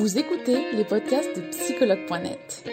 [0.00, 2.64] Vous écoutez les podcasts de psychologue.net.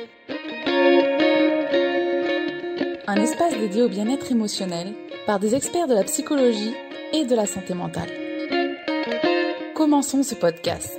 [3.06, 4.94] Un espace dédié au bien-être émotionnel
[5.26, 6.74] par des experts de la psychologie
[7.12, 8.10] et de la santé mentale.
[9.76, 10.98] Commençons ce podcast.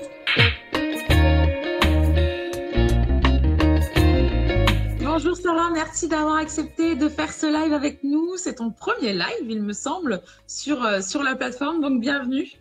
[5.01, 8.37] Bonjour Sarah, merci d'avoir accepté de faire ce live avec nous.
[8.37, 12.53] C'est ton premier live, il me semble, sur, euh, sur la plateforme, donc bienvenue.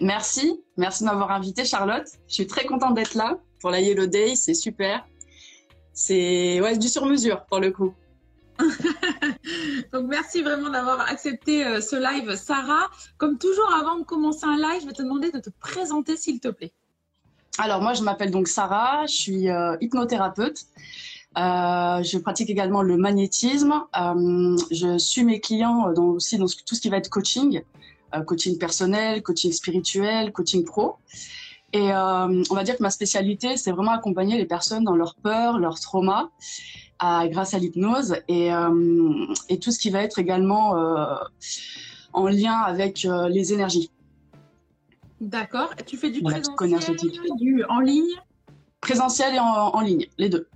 [0.00, 2.06] Merci, merci de m'avoir invité Charlotte.
[2.28, 5.06] Je suis très contente d'être là pour la Yellow Day, c'est super.
[5.92, 7.94] C'est ouais, du sur-mesure pour le coup.
[9.92, 12.90] Donc merci vraiment d'avoir accepté euh, ce live, Sarah.
[13.18, 16.40] Comme toujours, avant de commencer un live, je vais te demander de te présenter, s'il
[16.40, 16.72] te plaît.
[17.58, 20.64] Alors moi, je m'appelle donc Sarah, je suis euh, hypnothérapeute.
[21.36, 23.74] Euh, je pratique également le magnétisme.
[24.70, 27.62] je suis mes clients dans, aussi dans tout ce qui va être coaching.
[28.14, 30.96] Euh, coaching personnel, coaching spirituel, coaching pro.
[31.72, 35.14] Et euh, on va dire que ma spécialité, c'est vraiment accompagner les personnes dans leur
[35.14, 36.30] peur, leur trauma,
[37.00, 40.76] grâce à l'hypnose et, euh, et, tout ce qui va être également
[42.12, 43.90] en lien avec les énergies.
[45.20, 45.70] D'accord.
[45.86, 46.96] Tu fais du présentiel,
[47.36, 48.20] du en ligne?
[48.80, 50.46] Présentiel et en, en ligne, les deux.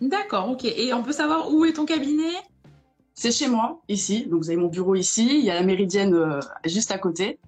[0.00, 0.64] D'accord, ok.
[0.64, 2.34] Et on peut savoir où est ton cabinet?
[3.14, 4.26] C'est chez moi, ici.
[4.26, 5.28] Donc, vous avez mon bureau ici.
[5.38, 7.38] Il y a la méridienne euh, juste à côté.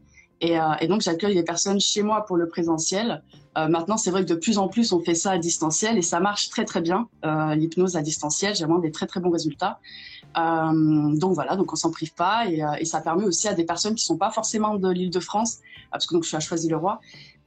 [0.41, 3.23] Et, euh, et donc, j'accueille les personnes chez moi pour le présentiel.
[3.57, 6.03] Euh, maintenant, c'est vrai que de plus en plus, on fait ça à distanciel et
[6.03, 7.09] ça marche très, très bien.
[7.25, 9.79] Euh, L'hypnose à distanciel, j'ai vraiment des très, très bons résultats.
[10.37, 13.65] Euh, donc voilà, donc on s'en prive pas et, et, ça permet aussi à des
[13.65, 15.59] personnes qui sont pas forcément de l'île de France,
[15.93, 17.01] parce que donc je suis à Choisy-le-Roi,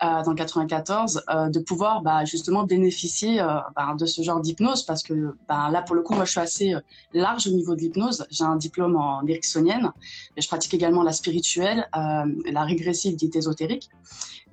[0.04, 4.84] euh, dans 94, euh, de pouvoir bah, justement bénéficier euh, bah, de ce genre d'hypnose
[4.84, 6.76] parce que bah, là pour le coup moi je suis assez
[7.14, 8.28] large au niveau de l'hypnose.
[8.30, 9.92] J'ai un diplôme en ericksonienne,
[10.36, 13.90] mais je pratique également la spirituelle, la régressive dite ésotérique.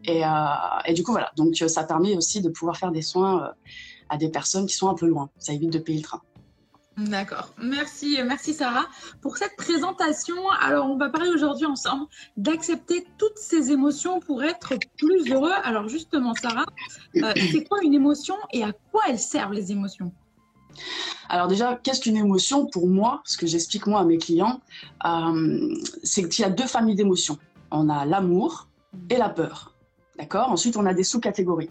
[0.04, 0.22] Et,
[0.86, 3.52] et, du coup voilà, donc ça permet aussi de pouvoir faire des soins
[4.08, 5.28] à des personnes qui sont un peu loin.
[5.38, 6.22] Ça évite de payer le train.
[6.96, 7.52] D'accord.
[7.60, 8.86] Merci, merci Sarah
[9.20, 10.48] pour cette présentation.
[10.60, 12.06] Alors, on va parler aujourd'hui ensemble
[12.36, 15.52] d'accepter toutes ces émotions pour être plus heureux.
[15.64, 16.66] Alors, justement, Sarah,
[17.16, 20.12] euh, c'est quoi une émotion et à quoi elles servent les émotions?
[21.28, 22.66] Alors déjà, qu'est-ce qu'une émotion?
[22.66, 24.60] Pour moi Ce que j'explique moi à mes clients,
[25.04, 25.74] euh,
[26.04, 27.38] c'est qu'il y a deux familles d'émotions.
[27.72, 28.68] On a l'amour
[29.10, 29.74] et la peur.
[30.16, 30.50] D'accord?
[30.50, 31.70] Ensuite, on a des sous-catégories.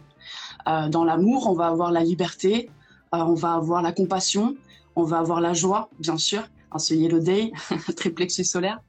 [0.67, 2.69] Euh, dans l'amour, on va avoir la liberté,
[3.13, 4.55] on va avoir la compassion,
[4.95, 7.51] on va avoir la joie, bien sûr, en ce Yellow Day,
[7.95, 8.79] triplexus solaire.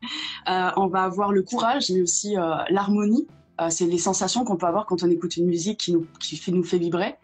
[0.48, 3.26] Euh, on va avoir le courage, mais aussi euh, l'harmonie.
[3.60, 6.52] Euh, c'est les sensations qu'on peut avoir quand on écoute une musique qui nous, qui
[6.52, 7.14] nous fait vibrer.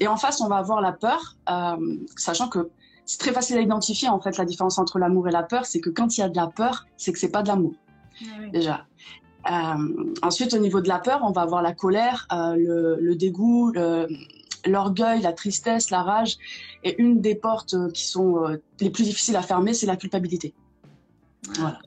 [0.00, 1.36] et en face, on va avoir la peur,
[2.16, 2.70] sachant que
[3.06, 5.64] c'est très facile à identifier en fait la différence entre l'amour et la peur.
[5.64, 7.72] C'est que quand il y a de la peur, c'est que c'est pas de l'amour.
[8.22, 8.86] Ah déjà.
[10.22, 14.06] ensuite, au niveau de la peur, on va avoir la colère, le, le, dégoût, le,
[14.66, 16.38] l'orgueil, la tristesse, la rage.
[16.84, 19.96] Et une des portes euh, qui sont euh, les plus difficiles à fermer, c'est la
[19.96, 20.54] culpabilité.
[21.58, 21.78] Voilà.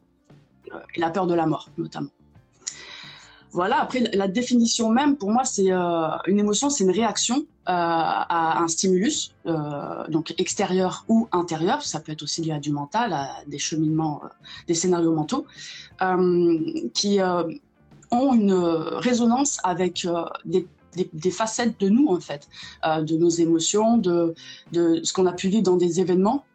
[0.95, 2.09] Et la peur de la mort, notamment.
[3.51, 8.61] Voilà, après, la définition même, pour moi, c'est euh, une émotion, c'est une réaction à
[8.61, 9.33] un stimulus,
[10.07, 11.81] donc extérieur ou intérieur.
[11.81, 14.21] Ça peut être aussi lié à du mental, à des cheminements,
[14.67, 15.47] des scénarios mentaux,
[16.93, 17.19] qui
[18.11, 20.07] ont une résonance avec
[20.45, 22.47] des des, facettes de nous, en fait,
[22.85, 24.33] euh, de nos émotions, de,
[24.71, 26.45] de ce qu'on a pu vivre dans des événements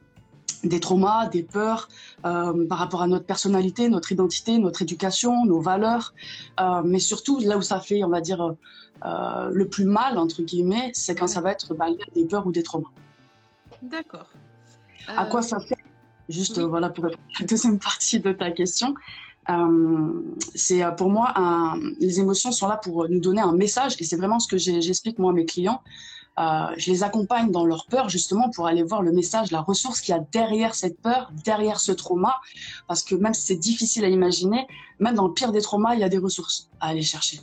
[0.63, 1.89] des traumas, des peurs
[2.27, 6.13] euh, par rapport à notre personnalité, notre identité, notre éducation, nos valeurs,
[6.61, 8.55] euh, mais surtout là où ça fait, on va dire,
[9.03, 12.63] le plus mal entre guillemets, c'est quand ça va être bah, des peurs ou des
[12.63, 12.91] traumas.
[13.81, 14.29] D'accord.
[15.09, 15.79] À quoi ça fait
[16.29, 18.95] Juste voilà pour la deuxième partie de ta question.
[19.51, 20.23] Euh,
[20.55, 21.35] c'est euh, pour moi,
[21.99, 25.19] les émotions sont là pour nous donner un message et c'est vraiment ce que j'explique
[25.19, 25.83] moi à mes clients.
[26.39, 30.01] Euh, je les accompagne dans leur peur justement pour aller voir le message, la ressource
[30.01, 32.41] qu'il y a derrière cette peur, derrière ce trauma,
[32.87, 34.67] parce que même si c'est difficile à imaginer,
[35.01, 37.41] même dans le pire des traumas, il y a des ressources à aller chercher.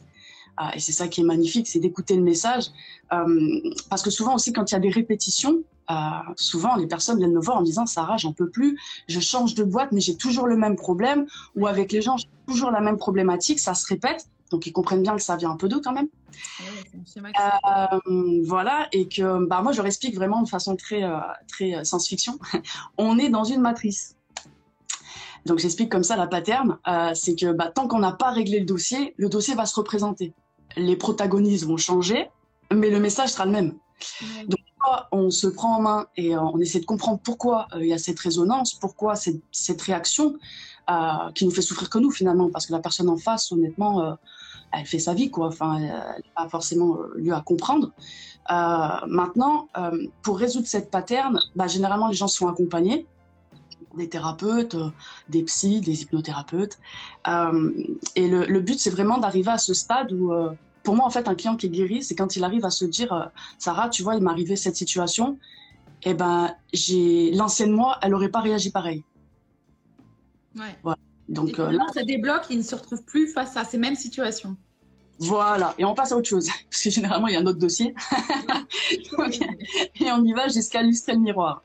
[0.60, 2.66] Euh, et c'est ça qui est magnifique, c'est d'écouter le message,
[3.14, 3.60] euh,
[3.90, 5.94] parce que souvent aussi quand il y a des répétitions, euh,
[6.36, 8.78] souvent, les personnes viennent me voir en me disant Sarah, j'en peux plus,
[9.08, 11.28] je change de boîte, mais j'ai toujours le même problème.
[11.56, 14.28] Ou avec les gens, j'ai toujours la même problématique, ça se répète.
[14.52, 16.08] Donc, ils comprennent bien que ça vient un peu d'eux quand même.
[17.66, 21.18] euh, voilà, et que bah, moi, je leur explique vraiment de façon très, euh,
[21.48, 22.38] très science-fiction.
[22.98, 24.16] On est dans une matrice.
[25.46, 26.78] Donc, j'explique comme ça la pattern
[27.14, 30.34] c'est que bah, tant qu'on n'a pas réglé le dossier, le dossier va se représenter.
[30.78, 32.30] Les protagonistes vont changer,
[32.74, 33.74] mais le message sera le même.
[34.48, 34.60] Donc,
[35.12, 37.94] on se prend en main et euh, on essaie de comprendre pourquoi euh, il y
[37.94, 40.36] a cette résonance, pourquoi cette, cette réaction
[40.90, 44.18] euh, qui nous fait souffrir que nous finalement, parce que la personne en face, honnêtement,
[44.72, 45.48] elle fait sa vie, quoi.
[45.48, 47.92] Enfin, elle n'a pas forcément lieu à comprendre.
[48.50, 49.68] maintenant,
[50.22, 53.06] pour résoudre cette pattern, bah, généralement, les gens sont accompagnés
[53.98, 54.78] des thérapeutes,
[55.28, 56.78] des psys, des hypnothérapeutes.
[58.16, 60.32] et le, but, c'est vraiment d'arriver à ce stade où,
[60.88, 62.86] pour moi, en fait, un client qui est guéri, c'est quand il arrive à se
[62.86, 63.30] dire,
[63.60, 65.38] Sarah, tu vois, il m'est arrivé cette situation,
[66.04, 69.04] et eh ben, j'ai l'ancienne moi, elle n'aurait pas réagi pareil.
[70.56, 70.78] Ouais.
[70.84, 70.98] Voilà.
[71.28, 74.56] Donc euh, là, ça débloque, il ne se retrouve plus face à ces mêmes situations.
[75.20, 77.60] Voilà, et on passe à autre chose, parce que généralement il y a un autre
[77.60, 77.94] dossier.
[80.00, 81.64] et on y va jusqu'à illustrer le miroir.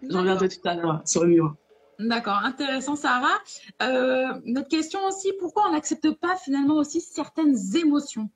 [0.00, 1.56] Je reviendrai tout à l'heure sur le miroir.
[1.98, 3.36] D'accord, intéressant Sarah.
[3.82, 8.30] Euh, notre question aussi, pourquoi on n'accepte pas finalement aussi certaines émotions?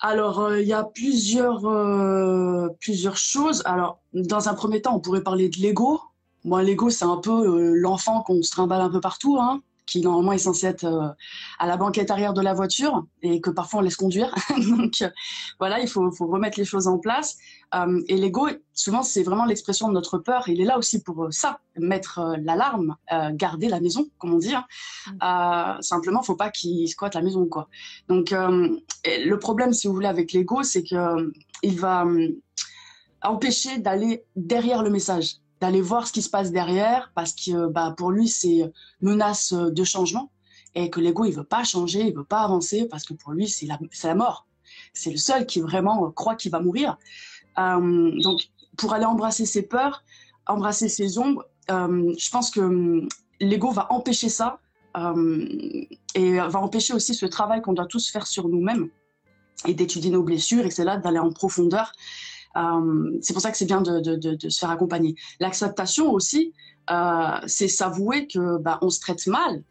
[0.00, 1.62] Alors, euh, il y a plusieurs,
[2.78, 3.62] plusieurs choses.
[3.64, 6.00] Alors, dans un premier temps, on pourrait parler de l'ego.
[6.44, 10.00] Moi, l'ego, c'est un peu euh, l'enfant qu'on se trimballe un peu partout, hein, qui
[10.00, 11.08] normalement est censé être euh,
[11.58, 14.34] à la banquette arrière de la voiture et que parfois on laisse conduire.
[14.68, 15.10] Donc euh,
[15.58, 17.36] voilà, il faut, faut, remettre les choses en place.
[18.08, 20.48] et l'ego, souvent, c'est vraiment l'expression de notre peur.
[20.48, 22.96] Il est là aussi pour ça, mettre l'alarme,
[23.32, 24.54] garder la maison, comme on dit.
[24.54, 25.76] Hein.
[25.78, 25.82] Mm.
[25.82, 27.68] simplement, faut pas qu'il squatte la maison, quoi.
[28.08, 31.32] Donc le problème, si vous voulez, avec l'ego, c'est que
[31.62, 32.06] il va
[33.22, 37.94] empêcher d'aller derrière le message d'aller voir ce qui se passe derrière parce que bah,
[37.96, 40.30] pour lui, c'est menace de changement
[40.74, 43.48] et que l'ego, il veut pas changer, il veut pas avancer parce que pour lui,
[43.48, 44.46] c'est la, la mort.
[44.92, 46.98] C'est le seul qui vraiment croit qu'il va mourir.
[47.58, 50.02] Euh, donc, pour aller embrasser ses peurs,
[50.46, 53.08] embrasser ses ombres, euh, je pense que hum,
[53.40, 54.58] l'ego va empêcher ça
[54.96, 55.46] euh,
[56.14, 58.88] et va empêcher aussi ce travail qu'on doit tous faire sur nous-mêmes
[59.66, 61.92] et d'étudier nos blessures et c'est là d'aller en profondeur
[62.56, 65.16] euh, c'est pour ça que c'est bien de, de, de, se faire accompagner.
[65.40, 66.52] L'acceptation aussi,
[66.90, 69.62] euh, c'est s'avouer que bah, on se traite mal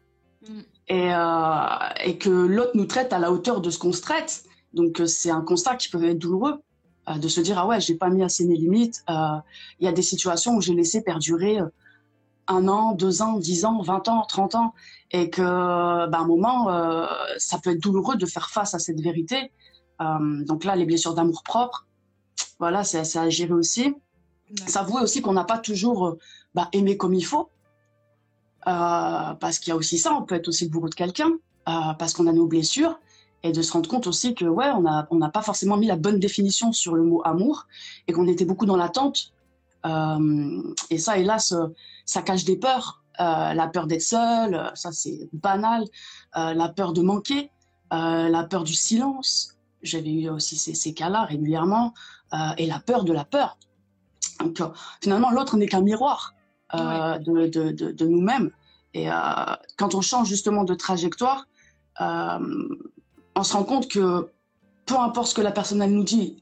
[0.48, 0.60] mm.
[0.88, 4.44] et, euh, et, que l'autre nous traite à la hauteur de ce qu'on se traite.
[4.72, 6.60] Donc euh, c'est un constat qui peut être douloureux
[7.08, 9.02] euh, de se dire ah ouais j'ai pas mis assez mes limites.
[9.08, 11.58] Il y a des situations où j'ai laissé perdurer
[12.46, 14.74] un an, deux ans, dix ans, vingt ans, trente ans,
[15.10, 16.66] et que bah, un moment
[17.38, 19.50] ça peut être douloureux de faire face à cette vérité.
[20.00, 21.83] donc là les blessures d'amour propre
[22.58, 23.94] voilà, c'est à gérer aussi.
[24.66, 26.18] S'avouer aussi qu'on n'a pas toujours euh,
[26.54, 27.50] bah, aimé comme il faut.
[28.66, 31.30] Euh, parce qu'il y a aussi ça, on peut être aussi le bourreau de quelqu'un,
[31.68, 32.98] euh, parce qu'on a nos blessures,
[33.42, 35.96] et de se rendre compte aussi que ouais, on n'a on pas forcément mis la
[35.96, 37.66] bonne définition sur le mot amour,
[38.08, 39.34] et qu'on était beaucoup dans l'attente.
[39.84, 41.54] et ça, hélas,
[42.06, 43.02] ça cache des peurs.
[43.18, 45.84] la peur d'être seul, ça c'est banal.
[46.34, 47.50] la peur de manquer,
[47.90, 49.53] la peur du silence.
[49.84, 51.94] J'avais eu aussi ces, ces cas-là régulièrement.
[52.34, 53.58] Euh, et la peur de la peur.
[54.40, 54.68] Donc, euh,
[55.00, 56.34] finalement, l'autre n'est qu'un miroir
[56.74, 58.50] euh, de, de, de, nous-mêmes.
[58.92, 59.08] Et
[59.76, 61.46] quand on change justement de trajectoire,
[62.00, 64.30] on se rend compte que
[64.86, 66.38] peu importe ce que la personne elle nous dit,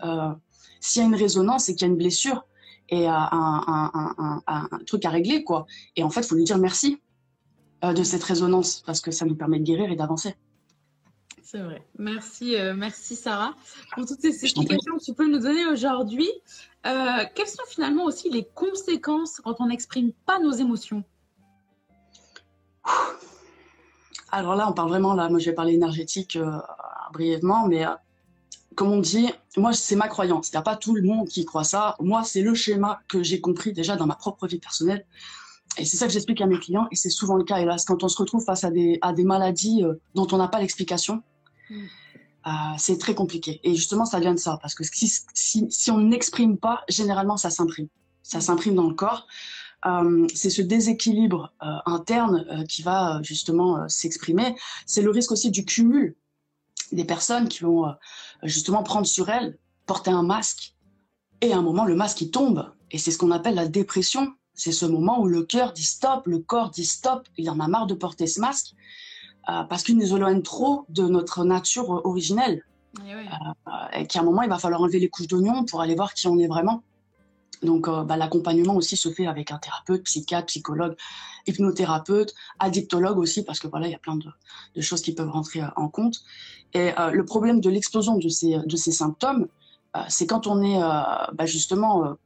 [0.81, 2.45] s'il y a une résonance et qu'il y a une blessure
[2.91, 5.65] et un, un, un, un, truc à régler, quoi.
[5.97, 7.01] Et en fait, il faut lui dire merci
[7.83, 10.37] de cette résonance parce que ça nous permet de guérir et d'avancer.
[11.53, 11.87] C'est vrai.
[11.99, 13.55] Merci, euh, merci Sarah
[13.95, 16.31] pour toutes ces explications que tu peux nous donner aujourd'hui.
[16.87, 21.05] Euh, quelles sont finalement aussi les conséquences quand on n'exprime pas nos émotions?
[24.31, 26.57] Alors là, on parle vraiment, là, moi je vais parler énergétique euh,
[27.13, 27.85] brièvement, mais
[28.75, 30.49] comme on dit, moi c'est ma croyance.
[30.49, 31.97] Il n'y a pas tout le monde qui croit ça.
[32.01, 35.05] Moi, c'est le schéma que j'ai compris déjà dans ma propre vie personnelle.
[35.77, 38.03] Et c'est ça que j'explique à mes clients, et c'est souvent le cas, hélas, quand
[38.03, 39.83] on se retrouve face à des, à des maladies
[40.15, 41.23] dont on n'a pas l'explication.
[42.47, 43.61] Euh, c'est très compliqué.
[43.63, 47.89] Et justement, ça vient de ça, parce que si, on n'exprime pas, généralement, ça s'imprime.
[48.23, 48.43] Ça mm.
[48.43, 49.27] s'imprime dans le corps.
[49.85, 54.57] Euh, c'est ce déséquilibre euh, interne qui va justement s'exprimer.
[54.87, 56.17] C'est le risque aussi du cumul
[56.93, 57.87] des personnes qui vont
[58.43, 60.75] justement prendre sur elles, porter un masque,
[61.43, 62.73] et à un moment, le masque, il tombe.
[62.93, 64.33] Et c'est ce qu'on appelle la dépression.
[64.55, 67.67] C'est ce moment où le cœur dit stop, le corps dit stop, il en a
[67.67, 68.75] marre de porter ce masque.
[69.49, 72.65] Euh, parce qu'il nous éloigne trop de notre nature originelle.
[73.05, 73.27] Et, oui.
[73.67, 76.15] Euh, et qu'à un moment, il va falloir enlever les couches d'oignon pour aller voir
[76.15, 76.83] qui on est vraiment.
[77.63, 80.97] Donc, euh, bah, l'accompagnement aussi se fait avec un thérapeute, psychiatre, psychologue,
[81.47, 84.29] hypnothérapeute, addictologue aussi, parce que voilà, il y a plein de,
[84.77, 86.21] de choses qui peuvent rentrer en compte.
[86.75, 89.47] Et le problème de l'explosion de ces, de ces symptômes,
[90.09, 92.17] c'est quand on est bah, justement,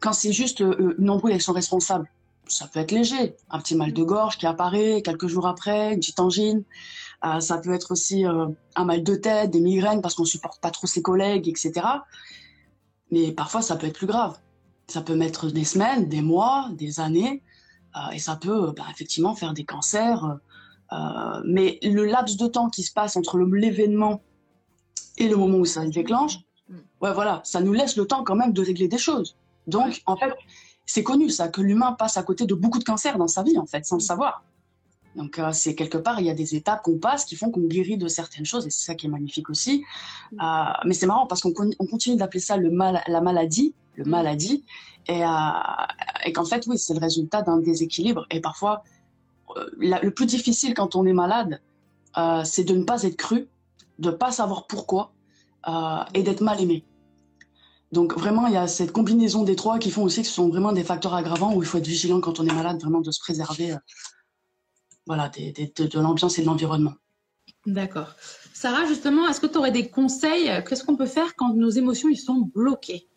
[0.00, 2.10] quand c'est juste une embrouille avec son responsable
[2.48, 6.00] ça peut être léger, un petit mal de gorge qui apparaît quelques jours après, une
[6.00, 6.64] petite angine.
[7.24, 10.60] Euh, ça peut être aussi euh, un mal de tête, des migraines parce qu'on supporte
[10.60, 11.86] pas trop ses collègues, etc.
[13.10, 14.38] Mais parfois, ça peut être plus grave.
[14.86, 17.42] Ça peut mettre des semaines, des mois, des années,
[17.96, 20.38] euh, et ça peut bah, effectivement faire des cancers
[21.44, 24.22] mais le laps de temps qui se passe entre l'événement
[25.18, 26.38] et le moment où ça se déclenche,
[26.68, 26.76] mm.
[27.02, 29.36] ouais, voilà, ça nous laisse le temps quand même de régler des choses.
[29.66, 30.32] Donc, en fait,
[30.88, 33.58] c'est connu ça, que l'humain passe à côté de beaucoup de cancers dans sa vie,
[33.58, 34.42] en fait, sans le savoir.
[35.16, 37.60] Donc, euh, c'est quelque part, il y a des étapes qu'on passe qui font qu'on
[37.60, 39.84] guérit de certaines choses, et c'est ça qui est magnifique aussi.
[40.32, 40.40] Mm.
[40.40, 44.08] Euh, mais c'est marrant parce qu'on continue d'appeler ça le mal, la maladie, le mm.
[44.08, 44.64] maladie,
[45.08, 45.28] et, euh,
[46.24, 48.26] et qu'en fait, oui, c'est le résultat d'un déséquilibre.
[48.30, 48.82] Et parfois,
[49.76, 51.60] le plus difficile quand on est malade,
[52.44, 53.48] c'est de ne pas être cru,
[53.98, 55.12] de ne pas savoir pourquoi,
[56.14, 56.84] et d'être mal aimé.
[57.92, 60.48] Donc vraiment, il y a cette combinaison des trois qui font aussi que ce sont
[60.48, 63.10] vraiment des facteurs aggravants où il faut être vigilant quand on est malade, vraiment de
[63.10, 63.76] se préserver
[65.06, 66.92] voilà, de, l'ambiance et de l'environnement.
[67.66, 68.14] D'accord.
[68.52, 72.10] Sarah, justement, est-ce que tu aurais des conseils Qu'est-ce qu'on peut faire quand nos émotions
[72.10, 73.08] ils sont bloquées?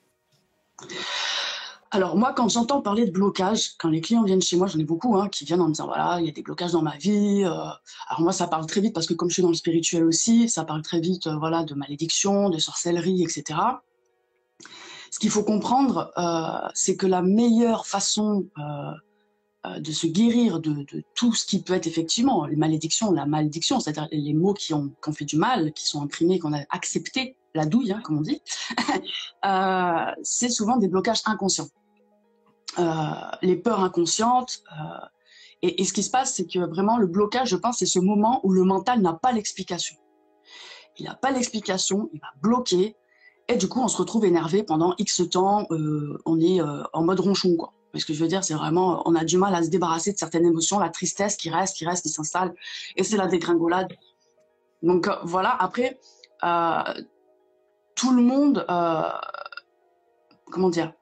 [1.93, 4.85] Alors moi, quand j'entends parler de blocage, quand les clients viennent chez moi, j'en ai
[4.85, 6.95] beaucoup hein, qui viennent en me disant voilà, il y a des blocages dans ma
[6.95, 7.43] vie.
[7.43, 7.49] Euh.
[7.49, 10.47] alors moi, ça parle très vite parce que comme je suis dans le spirituel aussi,
[10.47, 13.59] ça parle très vite euh, voilà de malédiction, de sorcellerie, etc.
[15.11, 20.87] Ce qu'il faut comprendre, euh, c'est que la meilleure façon euh, de se guérir de,
[21.13, 24.91] tout ce qui peut être effectivement les malédictions, la malédiction, c'est-à-dire les mots qui ont,
[25.13, 28.41] fait du mal, qui sont imprimés, qu'on a accepté, la douille, hein, comme on dit,
[29.45, 31.67] euh, c'est souvent des blocages inconscients.
[32.79, 33.11] Euh,
[33.43, 34.63] les peurs inconscientes.
[35.61, 37.99] Et, et, ce qui se passe, c'est que vraiment le blocage, je pense, c'est ce
[37.99, 39.95] moment où le mental n'a pas l'explication.
[40.97, 42.95] Il n'a pas l'explication, il va bloquer,
[43.51, 46.59] et du coup, on se retrouve énervé pendant X temps, on est
[46.93, 47.73] en mode ronchon, quoi.
[47.93, 50.13] Mais ce que je veux dire, c'est vraiment, on a du mal à se débarrasser
[50.13, 52.53] de certaines émotions, la tristesse qui reste, qui reste, qui s'installe,
[52.95, 53.89] et c'est la dégringolade.
[54.81, 55.99] Donc euh, voilà, après,
[56.43, 56.81] euh,
[57.95, 59.09] tout le monde, euh,
[60.51, 60.93] comment dire,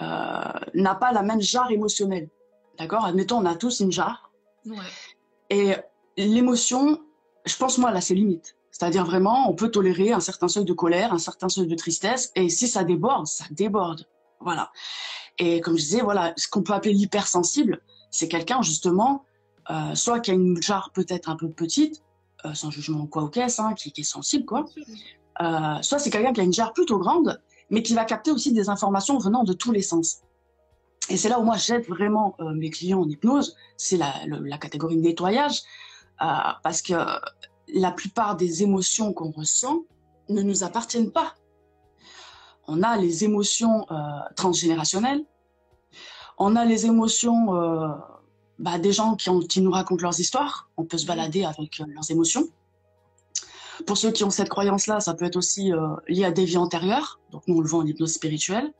[0.00, 2.28] n'a pas la même jarre émotionnelle.
[2.78, 3.04] D'accord?
[3.04, 4.30] Admettons, on a tous une jarre.
[5.50, 5.74] Et
[6.16, 7.00] l'émotion,
[7.44, 8.54] je pense, moi, là, c'est limite.
[8.78, 12.30] C'est-à-dire vraiment, on peut tolérer un certain seuil de colère, un certain seuil de tristesse,
[12.36, 14.06] et si ça déborde, ça déborde.
[14.40, 14.70] Voilà.
[15.38, 17.80] Et comme je disais, voilà, ce qu'on peut appeler l'hypersensible,
[18.12, 19.24] c'est quelqu'un justement,
[19.70, 22.04] euh, soit qui a une jarre peut-être un peu petite,
[22.44, 24.64] euh, sans jugement quoi ou qu'est-ce, hein, qui, est sensible, quoi.
[25.42, 28.52] Euh, soit c'est quelqu'un qui a une jarre plutôt grande, mais qui va capter aussi
[28.52, 30.18] des informations venant de tous les sens.
[31.08, 34.98] Et c'est là où moi j'aide vraiment mes clients en hypnose, c'est la, la, catégorie
[34.98, 35.62] nettoyage,
[36.18, 36.94] parce que
[37.74, 39.82] la plupart des émotions qu'on ressent
[40.28, 41.34] ne nous appartiennent pas
[42.68, 43.94] on a les émotions euh,
[44.36, 45.24] transgénérationnelles,
[46.36, 47.88] on a les émotions euh,
[48.58, 52.10] bah, des gens qui, nous racontent leurs histoires, on peut se balader avec euh, leurs
[52.10, 52.46] émotions.
[53.86, 55.70] Pour ceux qui ont cette croyance-là, ça peut être aussi
[56.08, 58.72] lié à des vies antérieures, donc nous on le voit en hypnose spirituelle.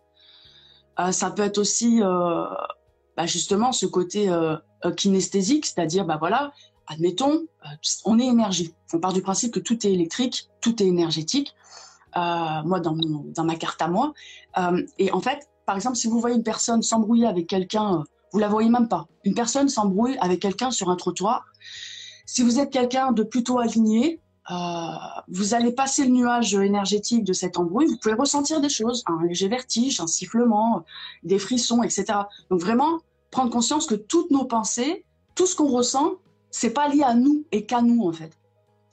[1.13, 4.29] ça peut être aussi bah, justement ce côté
[4.97, 6.53] kinesthésique, c'est-à-dire, bah voilà,
[6.89, 7.47] admettons,
[8.05, 8.75] on est énergie.
[8.93, 11.55] On part du principe que tout est électrique, tout est énergétique.
[12.17, 14.13] Euh, moi dans, ma carte à moi.
[14.57, 18.39] Euh, et en fait, par exemple, si vous voyez une personne s'embrouiller avec quelqu'un, vous
[18.39, 19.07] la voyez même pas.
[19.25, 21.45] Une personne s'embrouille avec quelqu'un sur un trottoir.
[22.27, 24.55] Si vous êtes quelqu'un de plutôt aligné, euh,
[25.29, 29.23] vous allez passer le nuage énergétique de cette embrouille, vous pouvez ressentir des choses, un
[29.27, 30.85] léger vertige, un sifflement,
[31.23, 32.07] des frissons, etc.
[32.51, 35.05] Donc vraiment, prendre conscience que toutes nos pensées,
[35.35, 36.15] tout ce qu'on ressent,
[36.51, 38.33] c'est pas lié à nous et qu'à nous en fait.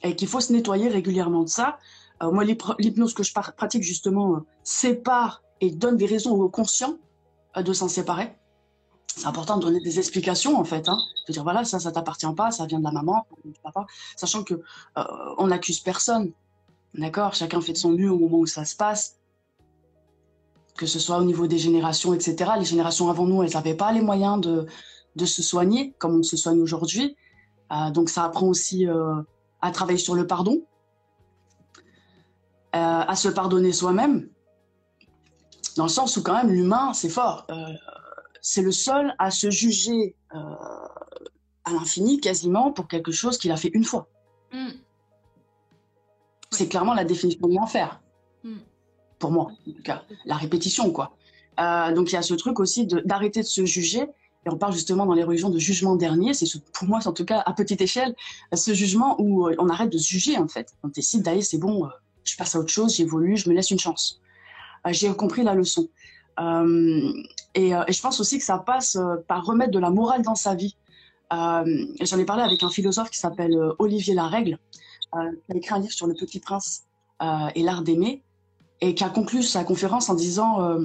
[0.04, 1.80] Et qu'il faut se nettoyer régulièrement de ça.
[2.24, 6.98] Euh, moi, l'hypnose que je pratique justement euh, sépare et donne des raisons au conscient
[7.58, 8.36] euh, de s'en séparer.
[9.08, 10.90] C'est important de donner des explications en fait.
[10.90, 10.98] Hein.
[11.28, 13.86] De dire voilà, ça, ça t'appartient pas, ça vient de la maman, du papa,
[14.18, 14.62] sachant que
[15.38, 16.34] on n'accuse personne.
[16.94, 17.34] D'accord?
[17.34, 19.18] Chacun fait de son mieux au moment où ça se passe.
[20.78, 22.52] Que ce soit au niveau des générations, etc.
[22.60, 24.66] Les générations avant nous, elles n'avaient pas les moyens de,
[25.16, 27.16] de se soigner comme on se soigne aujourd'hui.
[27.94, 28.88] Donc ça apprend aussi
[29.62, 30.62] à travailler sur le pardon,
[32.76, 34.28] euh, à se pardonner soi-même,
[35.78, 37.46] dans le sens où quand même l'humain, c'est fort.
[37.50, 37.74] Euh,
[38.42, 40.38] c'est le seul à se juger euh,
[41.64, 44.10] à l'infini quasiment pour quelque chose qu'il a fait une fois.
[44.52, 44.72] Mm.
[46.52, 48.02] C'est clairement la définition de l'enfer.
[48.44, 48.58] Mm.
[49.20, 51.16] Pour moi, en tout cas, la répétition, quoi.
[51.58, 54.06] donc il y a ce truc aussi d'arrêter de, se juger.
[54.46, 56.34] Et on parle justement dans les religions de jugement dernier.
[56.34, 58.16] C'est pour moi, en tout cas, à petite échelle,
[58.54, 60.74] ce jugement où on arrête de se juger, en fait.
[60.84, 61.90] On décide d'aller, c'est bon,
[62.26, 64.20] je passe à autre chose, j'évolue, je me laisse une chance.
[64.86, 65.88] Euh, j'ai compris la leçon.
[66.40, 67.14] Euh,
[67.54, 70.56] et, je pense aussi que ça passe euh, par remettre de la morale dans sa
[70.56, 70.76] vie.
[71.32, 74.58] J'en ai parlé avec un philosophe qui s'appelle Olivier Larègle,
[75.12, 76.84] qui a écrit un livre sur le Petit Prince
[77.56, 78.22] et l'art d'aimer,
[78.80, 80.80] et qui a conclu sa conférence en disant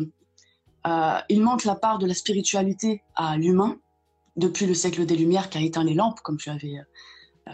[0.84, 3.76] il manque la part de la spiritualité à l'humain
[4.36, 6.80] depuis le siècle des Lumières qui a éteint les lampes, comme tu avais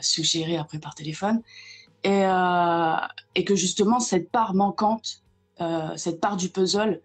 [0.01, 1.43] suggéré après par téléphone.
[2.05, 2.23] Et,
[3.35, 5.23] et que justement, cette part manquante,
[5.97, 7.01] cette part du puzzle,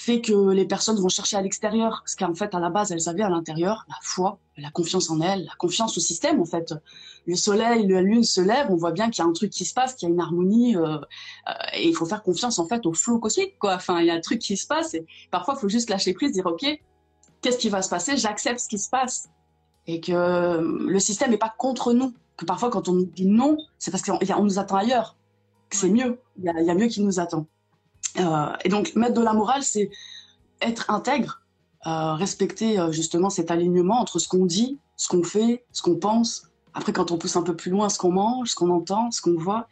[0.00, 3.06] fait que les personnes vont chercher à l'extérieur, ce qu'en fait, à la base, elles
[3.08, 6.72] avaient à l'intérieur, la foi, la confiance en elles, la confiance au système, en fait.
[7.26, 9.66] Le soleil, la lune se lèvent, on voit bien qu'il y a un truc qui
[9.66, 12.66] se passe, qu'il y a une harmonie, euh, euh, et il faut faire confiance, en
[12.66, 13.74] fait, au flot cosmique, quoi.
[13.74, 16.14] Enfin, il y a un truc qui se passe, et parfois, il faut juste lâcher
[16.14, 16.64] prise, dire, OK,
[17.42, 18.16] qu'est-ce qui va se passer?
[18.16, 19.28] J'accepte ce qui se passe.
[19.86, 22.14] Et que le système n'est pas contre nous.
[22.38, 25.16] Que parfois, quand on nous dit non, c'est parce qu'on nous attend ailleurs.
[25.68, 26.20] Que c'est mieux.
[26.38, 27.46] Il y, y a mieux qui nous attend.
[28.18, 29.90] Euh, et donc, mettre de la morale, c'est
[30.60, 31.42] être intègre,
[31.86, 35.96] euh, respecter euh, justement cet alignement entre ce qu'on dit, ce qu'on fait, ce qu'on
[35.96, 36.46] pense.
[36.74, 39.20] Après, quand on pousse un peu plus loin, ce qu'on mange, ce qu'on entend, ce
[39.20, 39.68] qu'on voit.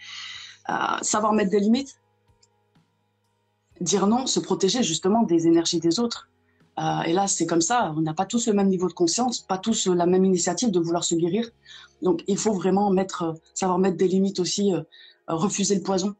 [1.02, 2.00] savoir mettre des limites.
[3.80, 6.28] Dire non, se protéger justement des énergies des autres.
[7.06, 9.58] et là, c'est comme ça, on n'a pas tous le même niveau de conscience, pas
[9.58, 11.48] tous la même initiative de vouloir se guérir.
[12.02, 14.72] Donc, il faut vraiment mettre, savoir mettre des limites aussi,
[15.28, 16.16] refuser le poison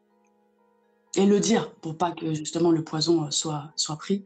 [1.18, 4.25] et le dire pour pas que justement le poison euh, soit, soit pris.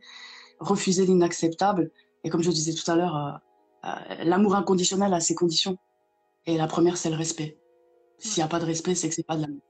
[0.61, 1.91] Refuser l'inacceptable.
[2.23, 5.79] Et comme je disais tout à l'heure, euh, euh, l'amour inconditionnel a ses conditions.
[6.47, 7.57] Et la première, c'est le respect.
[8.19, 9.63] S'il n'y a pas de respect, c'est que c'est pas de l'amour.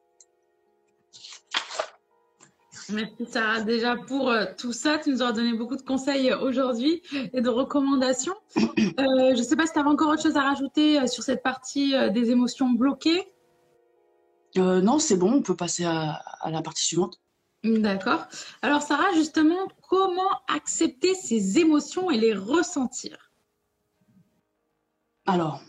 [2.92, 4.98] Merci Sarah déjà pour tout ça.
[4.98, 7.00] Tu nous as donné beaucoup de conseils aujourd'hui
[7.32, 8.34] et de recommandations.
[8.56, 11.94] je ne sais pas si tu avais encore autre chose à rajouter sur cette partie
[12.12, 13.32] des émotions bloquées.
[14.58, 17.20] Euh, non, c'est bon, on peut passer à, la partie suivante.
[17.64, 18.26] D'accord.
[18.60, 23.30] Alors Sarah, justement, comment accepter ces émotions et les ressentir?
[25.26, 25.60] Alors,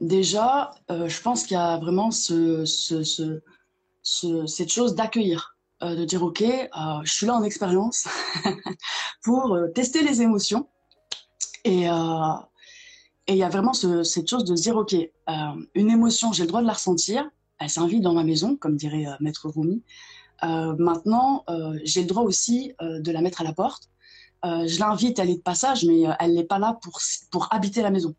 [0.00, 2.64] déjà, euh, je pense qu'il y a vraiment ce,
[4.46, 8.08] cette chose d'accueillir, euh, de dire, OK, je suis là en expérience
[9.22, 10.68] pour tester les émotions.
[11.64, 14.96] Et il y a vraiment cette chose de se dire, OK,
[15.74, 17.28] une émotion, j'ai le droit de la ressentir,
[17.62, 19.82] elle s'invite dans ma maison, comme dirait euh, Maître Rumi.
[20.42, 23.88] Euh, maintenant, euh, j'ai le droit aussi de la mettre à la porte.
[24.42, 27.90] je l'invite, elle est de passage, mais elle n'est pas là pour, pour habiter la
[27.90, 28.14] maison.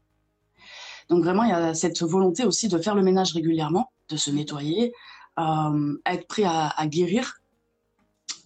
[1.09, 4.31] Donc vraiment, il y a cette volonté aussi de faire le ménage régulièrement, de se
[4.31, 4.93] nettoyer,
[5.37, 7.41] être prêt à, guérir.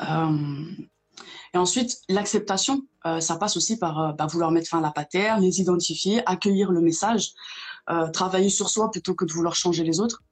[0.01, 2.81] et ensuite, l'acceptation,
[3.19, 6.81] ça passe aussi par bah, vouloir mettre fin à la patère, les identifier, accueillir le
[6.81, 7.33] message,
[8.11, 10.23] travailler sur soi plutôt que de vouloir changer les autres.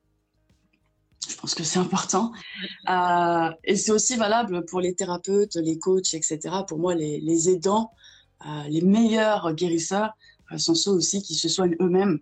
[1.28, 2.32] Je pense que c'est important.
[2.90, 6.40] Euh, et c'est aussi valable pour les thérapeutes, les coachs, etc.
[6.68, 7.92] Pour moi, les, aidants,
[8.46, 10.14] euh, les meilleurs guérisseurs
[10.52, 12.20] euh, sont ceux aussi qui se soignent eux-mêmes.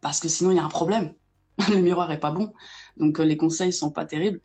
[0.00, 1.12] Parce que sinon, il y a un problème.
[1.68, 2.52] le miroir est pas bon.
[2.96, 4.40] Donc, les conseils sont pas terribles.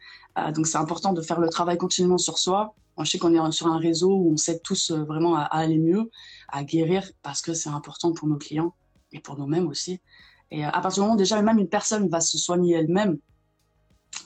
[0.56, 2.76] donc, c'est important de faire le travail continuellement sur soi.
[3.00, 6.10] je sais qu'on est sur un réseau où on s'aide tous vraiment à, aller mieux,
[6.50, 8.74] à guérir, parce que c'est important pour nos clients
[9.12, 10.02] et pour nous-mêmes aussi.
[10.50, 13.18] Et à partir du moment où déjà même une personne va se soigner elle-même,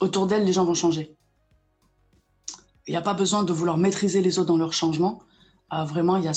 [0.00, 1.16] autour d'elle, les gens vont changer.
[2.86, 5.22] Il n'y a pas besoin de vouloir maîtriser les autres dans leur changement.
[5.72, 6.28] Euh, vraiment, il y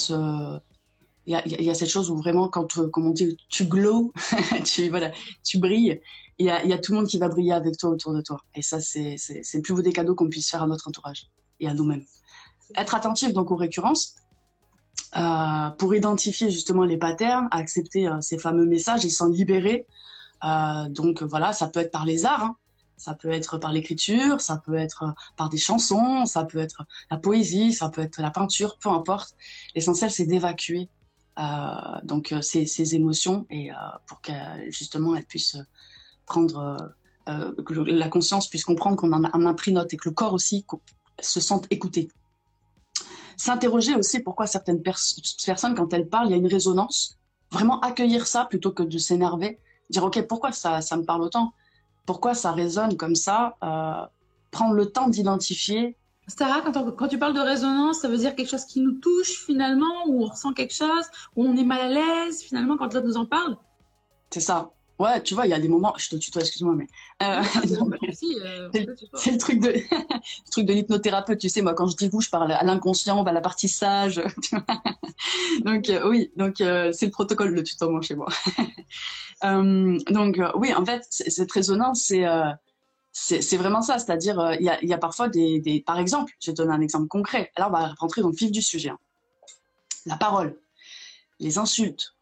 [1.70, 4.12] a cette chose où vraiment, quand, euh, on dit, tu glow,
[4.66, 6.02] tu, brilles,
[6.38, 8.42] il y, a, tout le monde qui va briller avec toi autour de toi.
[8.56, 11.74] Et ça, c'est plus beau des cadeaux qu'on puisse faire à notre entourage et à
[11.74, 12.04] nous-mêmes.
[12.76, 14.16] Être attentif donc aux récurrences
[15.16, 19.86] euh, pour identifier justement les patterns, accepter ces fameux messages et s'en libérer.
[20.90, 22.44] donc voilà, ça peut être par les arts.
[22.44, 22.56] Hein.
[23.02, 27.18] Ça peut être par l'écriture, ça peut être par des chansons, ça peut être la
[27.18, 29.36] poésie, ça peut être la peinture, peu importe.
[29.74, 30.88] L'essentiel, c'est d'évacuer
[31.40, 31.44] euh,
[32.04, 35.58] donc euh, ces, émotions et euh, pour que elles puissent
[36.28, 36.94] prendre
[37.26, 40.64] la conscience puisse comprendre qu'on en a, pris note et que le corps aussi
[41.20, 42.10] se sente écouté.
[43.36, 47.18] S'interroger aussi pourquoi certaines personnes, quand elles parlent, il y a une résonance.
[47.52, 49.60] Vraiment accueillir ça plutôt que de s'énerver.
[49.90, 51.54] Dire, OK, pourquoi ça me parle autant?
[52.06, 54.06] Pourquoi ça résonne comme ça, euh,
[54.52, 55.98] prendre le temps d'identifier.
[56.28, 60.06] Sarah, quand, tu parles de résonance, ça veut dire quelque chose qui nous touche finalement,
[60.08, 63.18] où on ressent quelque chose, où on est mal à l'aise finalement quand l'autre nous
[63.18, 63.58] en parle?
[64.30, 64.72] C'est ça.
[65.02, 66.88] Ouais, tu vois, il y a des moments, je te tutoie, excuse-moi, mais
[67.24, 67.42] euh,
[68.44, 68.70] euh,
[69.16, 72.22] c'est le truc de le truc de l'hypnothérapeute, tu sais, moi quand je dis vous,
[72.22, 74.22] je parle à l'inconscient, à la partie sage.
[75.66, 78.28] donc oui, donc c'est le protocole le tutoiement chez moi.
[79.44, 82.52] Euh, donc euh, oui, en fait, cette résonance, euh,
[83.12, 86.52] c'est c'est vraiment ça, c'est-à-dire il y, y, a parfois des, des, par exemple, je
[86.52, 87.52] vais te donner un exemple concret.
[87.56, 88.90] Alors on va rentrer dans le vif du sujet.
[88.90, 89.00] Hein.
[90.06, 90.58] La parole,
[91.40, 92.16] les insultes.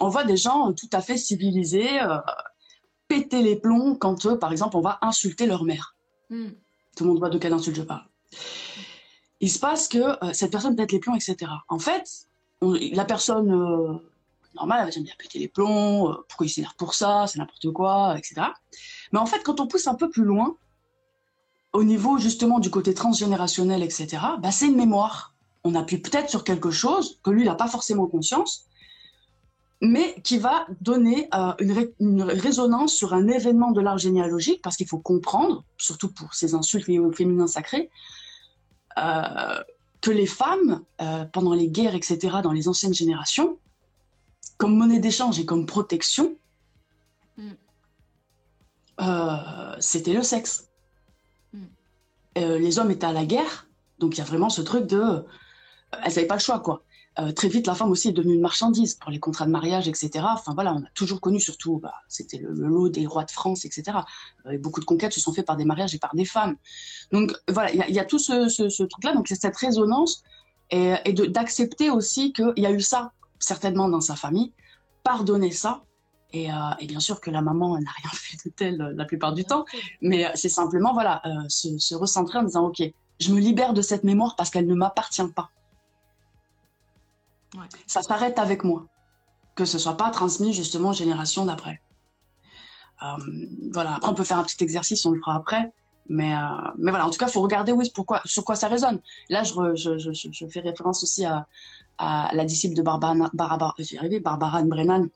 [0.00, 1.98] On voit des gens tout à fait civilisés
[3.08, 5.96] péter les plombs quand, par exemple, on va insulter leur mère.
[6.30, 6.50] Hmm.
[6.96, 8.04] Tout le monde voit de quelle insulte je parle.
[9.40, 11.50] Il se passe que cette personne pète les plombs, etc.
[11.68, 12.26] En fait,
[12.60, 14.00] la personne
[14.54, 17.70] normal, elle va dire, bien péter les plombs, pourquoi il s'énerve pour ça, c'est n'importe
[17.72, 18.48] quoi, etc.
[19.12, 20.56] Mais en fait, quand on pousse un peu plus loin,
[21.72, 25.34] au niveau justement du côté transgénérationnel, etc., bah, c'est une mémoire.
[25.64, 28.66] On appuie peut-être sur quelque chose que lui, il n'a pas forcément conscience,
[29.80, 31.52] mais qui va donner euh,
[32.00, 36.54] une, résonance sur un événement de l'art généalogique, parce qu'il faut comprendre, surtout pour ces
[36.54, 37.90] insultes liées au féminin sacré,
[38.98, 39.62] euh,
[40.00, 43.58] que les femmes, euh, pendant les guerres, etc., dans les anciennes générations,
[44.56, 46.36] comme monnaie d'échange et comme protection,
[47.36, 47.52] mm.
[49.78, 50.68] c'était le sexe.
[51.52, 51.66] Mm.
[52.34, 53.68] les hommes étaient à la guerre,
[54.00, 55.24] donc il y a vraiment ce truc de...
[55.92, 56.82] elles n'avaient pas le choix, quoi.
[57.20, 59.88] Euh, très vite, la femme aussi est devenue une marchandise pour les contrats de mariage,
[59.88, 60.24] etc.
[60.28, 63.64] Enfin voilà, on a toujours connu, surtout, bah, c'était le, lot des rois de France,
[63.64, 63.98] etc.
[64.46, 66.56] Euh, beaucoup de conquêtes se sont faites par des mariages et par des femmes.
[67.10, 70.22] Donc voilà, il y, a tout ce, truc-là, donc c'est cette résonance
[70.70, 74.52] et, d'accepter aussi qu'il y a eu ça certainement dans sa famille,
[75.02, 75.82] pardonner ça.
[76.32, 79.44] Et, euh, bien sûr que la maman n'a rien fait de tel la plupart du
[79.44, 79.64] temps,
[80.02, 82.82] mais c'est simplement voilà se, se recentrer en disant ok,
[83.18, 85.50] je me libère de cette mémoire parce qu'elle ne m'appartient pas
[87.86, 88.86] ça s'arrête avec moi.
[89.54, 91.80] Que ce soit pas transmis justement aux générations d'après.
[93.02, 93.06] Euh,
[93.72, 93.96] voilà.
[93.96, 95.72] Après, on peut faire un petit exercice, on le fera après.
[96.08, 96.38] Mais, euh,
[96.78, 99.00] mais voilà, en tout cas, il faut regarder oui, pourquoi, sur quoi ça résonne.
[99.28, 101.46] Là, je, je, je, je fais référence aussi à,
[101.98, 103.74] à la disciple de Barbara, Barbara,
[104.22, 105.08] Barbara Anne Brennan,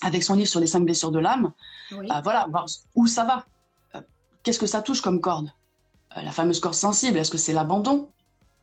[0.00, 1.52] avec son livre sur les cinq blessures de l'âme.
[1.92, 3.44] Euh, voilà, voir où ça va.
[4.42, 5.52] Qu'est-ce que ça touche comme corde?
[6.16, 8.08] La fameuse corde sensible, est-ce que c'est l'abandon?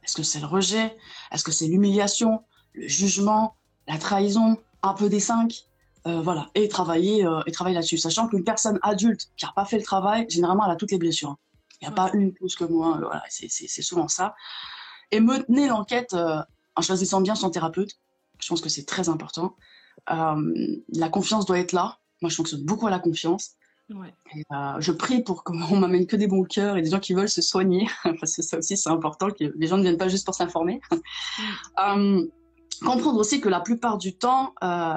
[0.03, 0.97] Est-ce que c'est le rejet?
[1.31, 2.43] Est-ce que c'est l'humiliation?
[2.79, 3.55] Le jugement,
[3.87, 5.65] la trahison, un peu des cinq,
[6.07, 7.97] euh, voilà, et travailler, euh, et travailler là-dessus.
[7.97, 10.97] Sachant qu'une personne adulte qui n'a pas fait le travail, généralement, elle a toutes les
[10.97, 11.35] blessures.
[11.81, 14.35] Il n'y a pas une plus que moi, euh, voilà, c'est souvent ça.
[15.11, 16.15] Et mener l'enquête
[16.75, 17.91] en choisissant bien son thérapeute,
[18.39, 19.55] je pense que c'est très important.
[20.07, 21.97] la confiance doit être là.
[22.21, 23.55] Moi, je fonctionne beaucoup à la confiance.
[23.89, 27.41] je prie pour qu'on m'amène que des bons cœurs et des gens qui veulent se
[27.41, 27.87] soigner,
[28.19, 30.79] parce que ça aussi c'est important que les gens ne viennent pas juste pour s'informer.
[32.85, 34.95] Comprendre aussi que la plupart du temps, euh,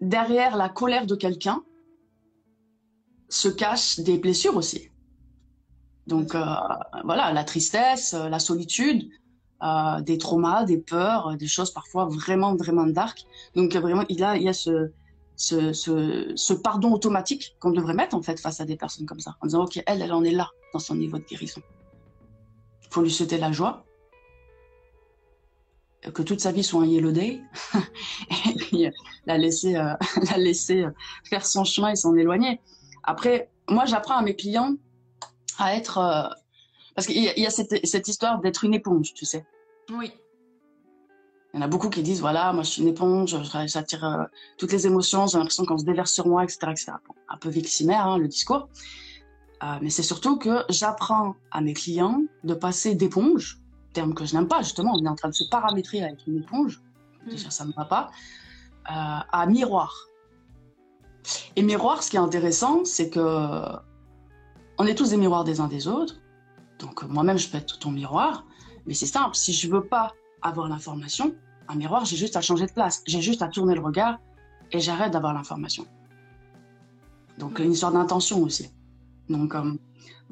[0.00, 1.62] derrière la colère de quelqu'un,
[3.28, 4.90] se cachent des blessures aussi.
[6.06, 6.44] Donc euh,
[7.04, 9.08] voilà, la tristesse, la solitude,
[9.62, 13.24] euh, des traumas, des peurs, des choses parfois vraiment, vraiment dark.
[13.54, 14.90] Donc vraiment, il, a, il y a ce,
[15.36, 19.36] ce, ce, pardon automatique qu'on devrait mettre en fait face à des personnes comme ça,
[19.40, 21.62] en disant ok, elle, elle en est là dans son niveau de guérison.
[22.82, 23.84] Il faut lui souhaiter la joie,
[26.10, 27.40] que toute sa vie soit un yellow day,
[28.50, 28.90] et puis euh,
[29.26, 29.94] la laisser, euh,
[30.30, 30.90] la laisser euh,
[31.24, 32.60] faire son chemin et s'en éloigner.
[33.04, 34.74] Après, moi, j'apprends à mes clients
[35.58, 36.34] à être...
[36.94, 39.44] parce qu'il y a, cette, cette histoire d'être une éponge, tu sais.
[39.90, 40.12] Oui.
[41.52, 43.36] Il y en a beaucoup qui disent, voilà, moi je suis une éponge,
[43.66, 46.58] j'attire toutes les émotions, j'ai l'impression qu'on se déverse sur moi, etc.
[46.70, 46.92] etc.
[47.28, 48.68] un peu victimaire, hein, le discours.
[49.82, 53.61] mais c'est surtout que j'apprends à mes clients de passer d'éponge
[53.92, 56.38] terme que je n'aime pas, justement, on est en train de se paramétrer avec une
[56.38, 56.80] éponge,
[57.26, 57.30] hmm.
[57.30, 58.10] déjà ça ne va pas,
[58.90, 59.94] euh, à miroir.
[61.56, 63.62] Et miroir, ce qui est intéressant, c'est que
[64.78, 66.16] on est tous des miroirs des uns des autres.
[66.78, 68.44] Donc moi-même, je peux être ton miroir,
[68.86, 69.36] mais c'est simple.
[69.36, 71.34] Si je veux pas avoir l'information,
[71.68, 74.18] un miroir, j'ai juste à changer de place, j'ai juste à tourner le regard
[74.72, 75.86] et j'arrête d'avoir l'information.
[77.38, 78.70] Donc une histoire d'intention aussi.
[79.28, 79.74] Donc euh,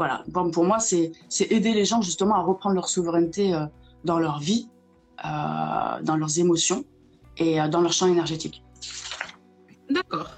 [0.00, 1.12] voilà, bon, pour moi, c'est
[1.50, 3.66] aider les gens justement à reprendre leur souveraineté euh,
[4.02, 4.70] dans leur vie,
[5.26, 6.86] euh, dans leurs émotions
[7.36, 8.64] et euh, dans leur champ énergétique.
[9.90, 10.30] D'accord.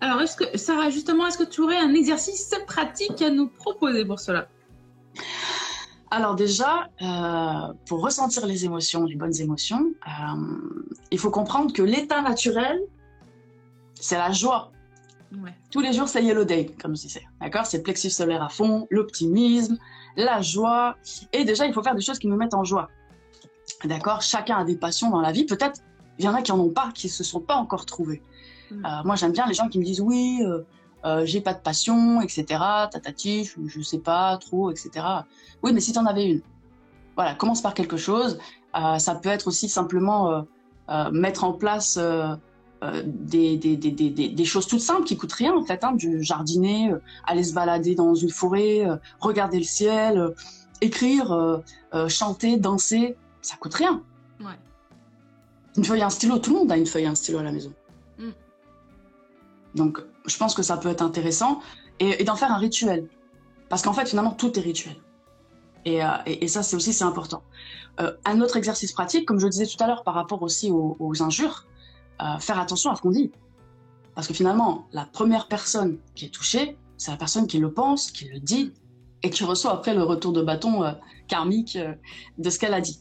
[0.00, 4.06] Alors, est-ce que, Sarah, justement, est-ce que tu aurais un exercice pratique à nous proposer
[4.06, 4.48] pour cela?
[6.10, 6.88] Alors déjà,
[7.86, 9.92] pour ressentir les émotions, les bonnes émotions,
[11.10, 12.80] il faut comprendre que l'état naturel,
[14.00, 14.72] c'est la joie.
[15.70, 17.24] Tous les jours, c'est Yellow Day, comme je disais.
[17.40, 17.66] D'accord?
[17.66, 19.76] C'est le plexus solaire à fond, l'optimisme,
[20.16, 20.96] la joie.
[21.32, 22.88] Et déjà, il faut faire des choses qui nous mettent en joie.
[23.84, 24.22] D'accord?
[24.22, 25.44] Chacun a des passions dans la vie.
[25.44, 25.80] Peut-être,
[26.18, 28.22] il y en a qui n'en ont pas, qui ne se sont pas encore trouvés.
[28.70, 28.84] Mm.
[28.84, 30.62] Euh, moi, j'aime bien les gens qui me disent oui, euh,
[31.04, 32.44] euh, j'ai pas de passion, etc.
[32.90, 34.90] Tatati, je, je sais pas trop, etc.
[35.62, 36.42] Oui, mais si tu en avais une,
[37.14, 38.38] voilà, commence par quelque chose.
[38.98, 40.44] ça peut être aussi simplement
[41.10, 41.98] mettre en place
[42.84, 46.22] euh, des, des, des, des, choses toutes simples qui coûtent rien en fait, hein, du
[46.22, 50.34] jardiner, euh, aller se balader dans une forêt, euh, regarder le ciel,
[50.82, 51.62] écrire,
[52.08, 54.02] chanter, danser, ça coûte rien.
[54.40, 54.58] Ouais.
[55.78, 57.44] Une feuille et un stylo, tout le monde a une feuille et un stylo à
[57.44, 57.72] la maison.
[58.18, 58.30] Mm.
[59.74, 61.60] Donc je pense que ça peut être intéressant
[61.98, 63.08] et, d'en faire un rituel.
[63.70, 64.96] Parce qu'en fait finalement tout est rituel.
[65.86, 67.42] Et, et, ça c'est aussi c'est important.
[67.96, 71.22] un autre exercice pratique, comme je disais tout à l'heure par rapport aussi aux, aux
[71.22, 71.64] injures,
[72.22, 73.30] euh, faire attention à ce qu'on dit.
[74.14, 78.10] Parce que finalement, la première personne qui est touchée, c'est la personne qui le pense,
[78.10, 78.72] qui le dit,
[79.22, 80.92] et qui reçoit après le retour de bâton euh,
[81.28, 81.94] karmique euh,
[82.38, 83.00] de ce qu'elle a dit.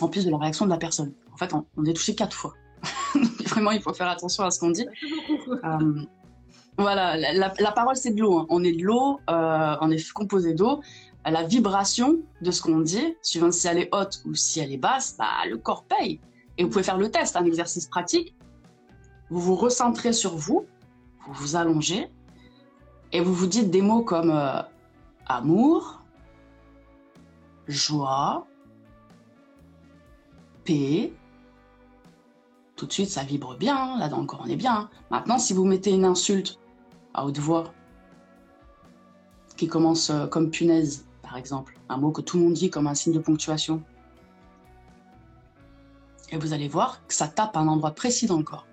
[0.00, 1.12] En plus de la réaction de la personne.
[1.32, 2.54] En fait, on, est touché quatre fois.
[3.46, 4.86] Vraiment, il faut faire attention à ce qu'on dit.
[6.78, 8.38] voilà, la, parole, c'est de l'eau.
[8.38, 8.46] Hein.
[8.48, 10.80] On est de l'eau, on est composé d'eau
[11.30, 14.78] la vibration de ce qu'on dit, suivant si elle est haute ou si elle est
[14.78, 16.20] basse, bah, le corps paye.
[16.58, 18.34] Et vous pouvez faire le test, un exercice pratique.
[19.30, 20.66] Vous vous recentrez sur vous,
[21.26, 22.10] vous vous allongez,
[23.12, 24.60] et vous vous dites des mots comme euh,
[25.26, 26.02] amour,
[27.68, 28.46] joie,
[30.64, 31.12] paix.
[32.76, 34.90] Tout de suite, ça vibre bien, là dans le corps, on est bien.
[35.10, 36.58] Maintenant, si vous mettez une insulte
[37.14, 37.72] à haute voix,
[39.56, 42.86] qui commence euh, comme punaise, par exemple, un mot que tout le monde dit comme
[42.86, 43.82] un signe de ponctuation.
[46.30, 48.66] Et vous allez voir que ça tape à un endroit précis dans le corps.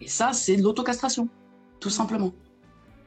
[0.00, 1.28] Et ça, c'est de l'autocastration,
[1.78, 2.32] tout simplement.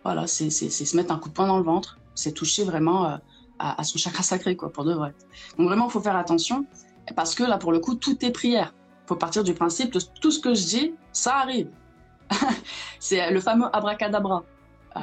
[0.03, 3.17] Voilà, c'est se mettre un coup de poing dans le ventre, c'est toucher vraiment euh,
[3.57, 5.13] à, son chakra sacré, quoi, pour de vrai.
[5.57, 6.65] Donc vraiment, il faut faire attention,
[7.15, 8.73] parce que là, pour le coup, tout est prière.
[9.05, 11.69] Il faut partir du principe que tout ce que je dis, ça arrive.
[12.99, 14.43] c'est le fameux abracadabra.
[14.95, 14.99] Euh,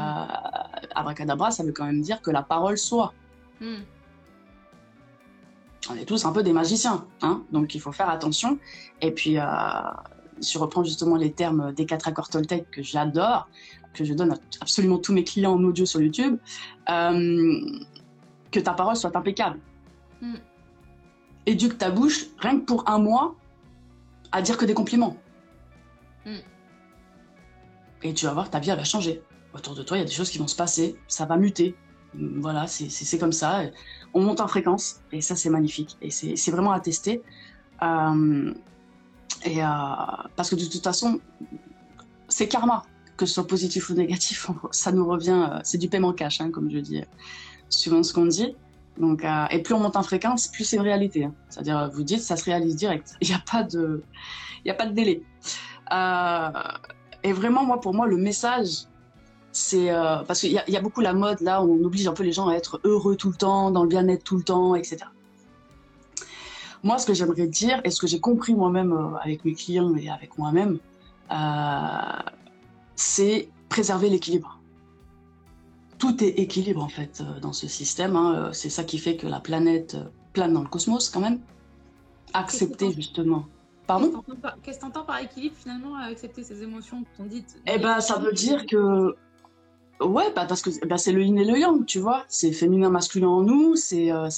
[0.95, 3.13] abracadabra, ça veut quand même dire que la parole soit.
[3.61, 3.83] Hmm.
[5.91, 8.59] On est tous un peu des magiciens, hein donc il faut faire attention.
[9.01, 9.45] Et puis, euh,
[10.41, 13.49] je reprends justement les termes des quatre accords Toltec que j'adore,
[13.93, 16.39] que je donne à absolument tous mes clients en audio sur YouTube,
[16.89, 17.61] euh,
[18.51, 19.59] que ta parole soit impeccable.
[20.21, 20.37] Hmm.
[21.47, 23.35] Éduque ta bouche, rien que pour un mois,
[24.33, 25.17] à dire que des compliments.
[26.25, 26.37] Hmm.
[28.03, 29.23] Et tu vas voir, ta vie, elle va changer.
[29.55, 31.75] Autour de toi, il y a des choses qui vont se passer, ça va muter,
[32.15, 33.63] voilà, c'est comme ça.
[34.15, 35.97] On monte en fréquence et ça, c'est magnifique.
[36.03, 37.23] Et c'est vraiment à tester.
[37.83, 38.53] Euh,
[39.45, 39.67] et, euh,
[40.37, 41.21] parce que de toute façon,
[42.29, 42.83] c'est karma,
[43.17, 46.51] que ce soit positif ou négatif, ça nous revient, euh, c'est du paiement cash, hein,
[46.51, 47.03] comme je dis,
[47.69, 48.55] suivant ce qu'on dit.
[48.99, 51.25] Donc, et plus on monte en fréquence, plus c'est une réalité.
[51.25, 51.35] Hein.
[51.49, 53.15] C'est-à-dire, vous dites, ça se réalise direct.
[53.23, 54.03] Il n'y a pas de,
[54.69, 55.23] a pas de délai.
[57.23, 58.90] et vraiment, moi, pour moi, le message
[59.53, 62.33] c'est euh, parce qu'il y, a beaucoup la mode là on oblige un peu les
[62.33, 64.99] gens à être heureux tout le temps, dans le bien-être tout le temps, etc.
[66.83, 69.95] Moi, ce que j'aimerais dire et ce que j'ai compris moi-même euh, avec mes clients
[69.97, 70.79] et avec moi-même,
[71.31, 71.35] euh,
[72.95, 74.59] c'est préserver l'équilibre.
[75.99, 78.17] Tout est équilibre en fait dans ce système.
[78.17, 78.51] Hein.
[78.53, 79.97] C'est ça qui fait que la planète
[80.33, 81.41] plane dans le cosmos quand même.
[82.33, 83.45] Accepter justement.
[83.87, 84.23] Pardon
[84.63, 88.19] Qu'est-ce que tu entends par équilibre finalement accepter ces émotions qu'on dit Eh ben, ça
[88.19, 89.17] veut dire que
[90.01, 92.25] Ouais, bah parce que bah c'est le yin et le yang, tu vois.
[92.29, 94.29] C'est féminin, masculin en nous, c'est euh,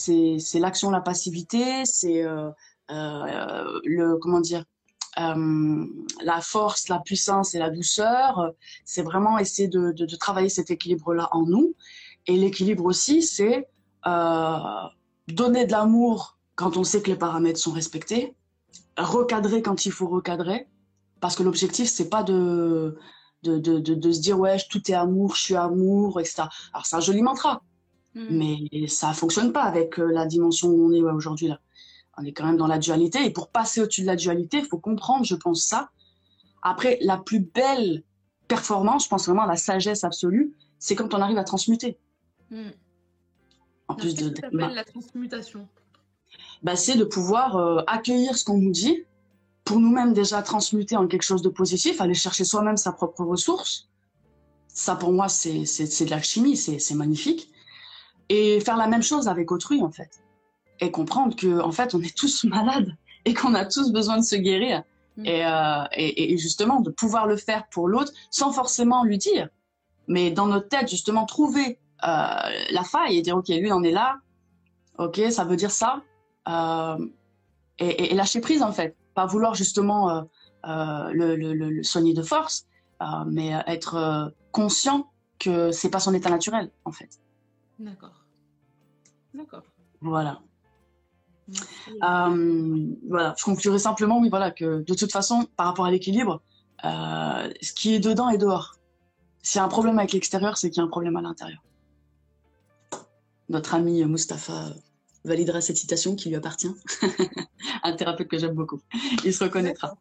[0.55, 2.51] l'action, la passivité, c'est euh,
[2.91, 4.65] euh, le comment dire,
[5.17, 8.53] la force, la puissance et la douceur.
[8.85, 11.75] C'est vraiment essayer de, de, travailler cet équilibre-là en nous.
[12.27, 13.69] Et l'équilibre aussi, c'est
[15.29, 18.35] donner de l'amour quand on sait que les paramètres sont respectés,
[18.99, 20.67] recadrer quand il faut recadrer,
[21.21, 22.99] parce que l'objectif c'est pas de
[23.43, 26.45] de, de, de, se dire ouais, tout est amour, je suis amour, etc.
[26.73, 27.63] Alors c'est un joli mantra,
[28.15, 28.27] hmm.
[28.31, 31.61] mais ça fonctionne pas avec euh, la dimension où on est aujourd'hui là.
[32.19, 34.67] On est quand même dans la dualité et pour passer au-dessus de la dualité, il
[34.67, 35.91] faut comprendre, je pense ça.
[36.63, 38.03] Après, la plus belle
[38.49, 41.99] performance, je pense vraiment à la sagesse absolue, c'est quand on arrive à transmuter.
[42.51, 42.71] Hmm.
[43.89, 45.67] En plus de, la transmutation.
[46.63, 49.05] Bah, c'est de pouvoir euh, accueillir ce qu'on nous dit,
[49.65, 53.89] pour nous-mêmes déjà transmuter en quelque chose de positif, aller chercher soi-même sa propre ressource.
[54.69, 57.49] Ça, pour moi, c'est de la chimie, c'est magnifique.
[58.29, 60.23] Et faire la même chose avec autrui, en fait.
[60.81, 64.25] Et comprendre que, en fait, on est tous malades et qu'on a tous besoin de
[64.25, 64.83] se guérir.
[65.17, 65.27] Mm.
[65.27, 69.49] Euh, et, et, justement, de pouvoir le faire pour l'autre sans forcément lui dire.
[70.09, 73.93] Mais dans notre tête, justement, trouver euh, la faille et dire, OK, lui, on est
[73.93, 74.17] là.
[74.99, 76.03] OK, ça veut dire ça.
[76.49, 77.07] Euh,
[77.79, 80.23] et, et, lâcher prise, en fait pas vouloir justement euh,
[80.67, 82.67] euh, le, soigner de force,
[83.01, 87.21] euh, mais être conscient que c'est pas son état naturel, en fait.
[87.79, 88.25] D'accord.
[89.35, 89.63] D'accord.
[90.01, 90.41] Voilà.
[92.01, 96.43] voilà, je conclurai simplement, oui, voilà, que de toute façon, par rapport à l'équilibre,
[96.83, 98.77] ce qui est dedans est dehors.
[99.43, 101.63] S'il y a un problème avec l'extérieur, c'est qu'il y a un problème à l'intérieur.
[103.49, 104.71] Notre ami Mustapha
[105.25, 106.75] validera cette citation qui lui appartient.
[107.83, 108.81] un thérapeute que j'aime beaucoup.
[109.25, 109.97] Il se reconnaîtra.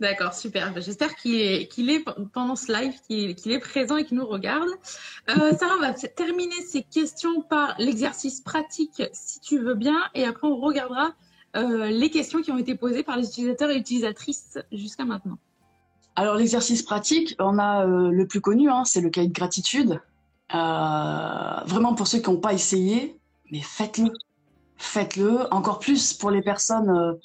[0.00, 0.72] D'accord, super.
[0.72, 4.68] Ben, j'espère qu'il est, pendant ce live, qu'il, est présent et qu'il nous regarde.
[5.28, 10.24] Euh, Sarah, on va terminer ces questions par l'exercice pratique, si tu veux bien, et
[10.24, 11.12] après on regardera
[11.54, 15.38] les questions qui ont été posées par les utilisateurs et utilisatrices jusqu'à maintenant.
[16.14, 20.00] Alors l'exercice pratique, on a le plus connu, hein, c'est le cahier de gratitude.
[20.50, 23.18] vraiment pour ceux qui n'ont pas essayé,
[23.50, 24.12] mais faites-le.
[24.78, 25.52] Faites-le.
[25.52, 27.18] Encore plus pour les personnes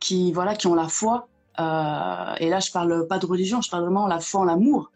[0.00, 1.28] qui, voilà, qui ont la foi.
[1.58, 4.90] et là, je parle pas de religion, je parle vraiment de la foi en l'amour.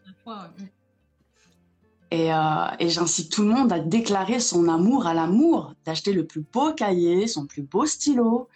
[2.11, 6.27] Et, euh, et j'incite tout le monde à déclarer son amour à l'amour, d'acheter le
[6.27, 8.49] plus beau cahier, son plus beau stylo.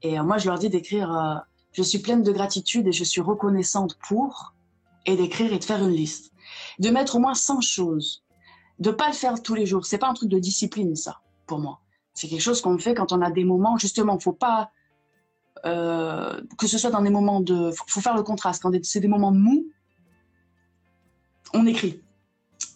[0.00, 1.34] Et euh, moi, je leur dis d'écrire euh,
[1.72, 4.54] Je suis pleine de gratitude et je suis reconnaissante pour,
[5.04, 6.32] et d'écrire et de faire une liste.
[6.78, 8.24] De mettre au moins 100 choses.
[8.78, 9.84] De pas le faire tous les jours.
[9.84, 11.81] C'est pas un truc de discipline, ça, pour moi.
[12.14, 14.70] C'est quelque chose qu'on fait quand on a des moments, justement, faut pas.
[15.64, 17.70] que ce soit dans des moments de.
[17.70, 18.62] Faut, faut faire le contraste.
[18.62, 19.66] Quand c'est des moments mous,
[21.54, 22.02] on écrit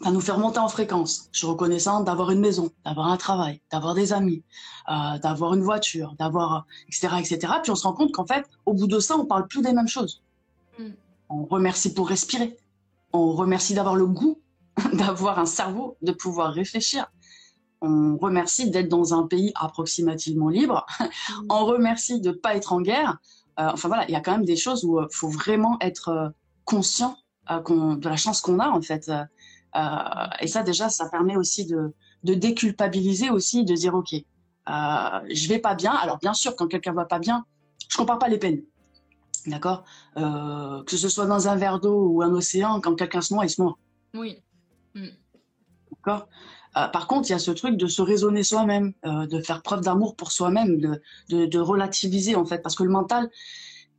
[0.03, 1.29] ça nous fait remonter en fréquence.
[1.33, 4.43] Je suis reconnaissante d'avoir une maison, d'avoir un travail, d'avoir des amis,
[4.89, 7.53] euh, d'avoir une voiture, d'avoir, etc., etc.
[7.63, 9.73] Puis on se rend compte qu'en fait, au bout de ça, on parle plus des
[9.73, 10.23] mêmes choses.
[10.79, 10.91] Mm.
[11.29, 12.57] On remercie pour respirer.
[13.13, 14.41] On remercie d'avoir le goût,
[14.93, 17.11] d'avoir un cerveau, de pouvoir réfléchir.
[17.83, 20.87] On remercie d'être dans un pays approximativement libre.
[21.01, 21.47] Mm.
[21.51, 23.19] on remercie de ne pas être en guerre.
[23.59, 25.77] Euh, enfin voilà, il y a quand même des choses où il euh, faut vraiment
[25.81, 26.33] être
[26.65, 27.17] conscient
[27.49, 29.09] de la chance qu'on a en fait
[29.77, 35.49] euh, et ça, déjà, ça permet aussi de, déculpabiliser aussi, de dire, OK, euh, je
[35.49, 35.93] vais pas bien.
[35.93, 37.45] Alors, bien sûr, quand quelqu'un va pas bien,
[37.89, 38.63] je compare pas les peines.
[39.47, 39.85] D'accord?
[40.17, 43.45] Euh, Que ce soit dans un verre d'eau ou un océan, quand quelqu'un se noie,
[43.45, 43.79] il se noie.
[44.15, 44.43] Oui.
[44.95, 45.09] Mm.
[46.77, 49.81] D'accord Par contre, il y a ce truc de se raisonner soi-même, de faire preuve
[49.81, 52.59] d'amour pour soi-même, de, de, relativiser, en fait.
[52.59, 53.31] Parce que le mental,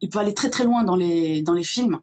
[0.01, 1.99] il peut aller très, très loin dans les, dans les films.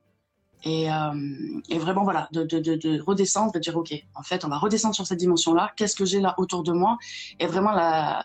[0.67, 5.07] Euh, et, vraiment, voilà, de, redescendre, de dire, OK, en fait, on va redescendre sur
[5.07, 5.73] cette dimension-là.
[5.77, 6.99] Qu'est-ce que j'ai là autour de moi?
[7.39, 8.25] Et vraiment, la,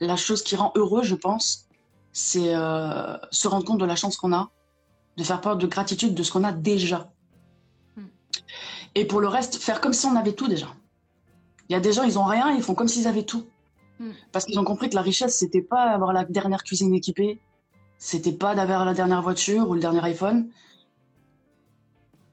[0.00, 1.68] la chose qui rend heureux, je pense,
[2.12, 4.50] c'est euh, se rendre compte de la chance qu'on a,
[5.16, 7.10] de faire preuve de gratitude de ce qu'on a déjà.
[7.96, 8.06] Hmm.
[8.94, 10.68] Et pour le reste, faire comme si on avait tout déjà.
[11.68, 13.46] Il y a des gens, ils ont rien, ils font comme s'ils avaient tout.
[13.98, 14.10] Hmm.
[14.32, 17.40] Parce qu'ils ont compris que la richesse, c'était pas avoir la dernière cuisine équipée,
[17.98, 20.50] c'était pas d'avoir la dernière voiture ou le dernier iPhone,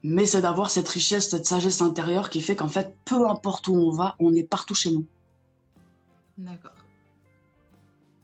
[0.02, 3.74] mais c'est d'avoir cette richesse, cette sagesse intérieure qui fait qu'en fait, peu importe où
[3.74, 5.06] on va, on est partout chez nous.
[6.36, 6.72] D'accord.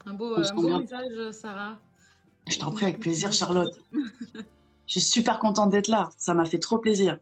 [0.06, 1.78] Un beau, message, Sarah.
[2.48, 3.78] Je t'en prie, avec plaisir, Charlotte.
[4.86, 6.10] Je suis super contente d'être là.
[6.16, 7.18] Ça m'a fait trop plaisir.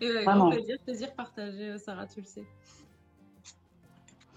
[0.00, 2.44] Et grand plaisir, plaisir partagé, Sarah, tu le sais.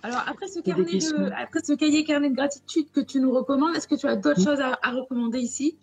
[0.02, 3.76] Alors, après ce, carnet de, après ce cahier carnet de gratitude que tu nous recommandes,
[3.76, 5.78] est-ce que tu as d'autres choses à recommander ici?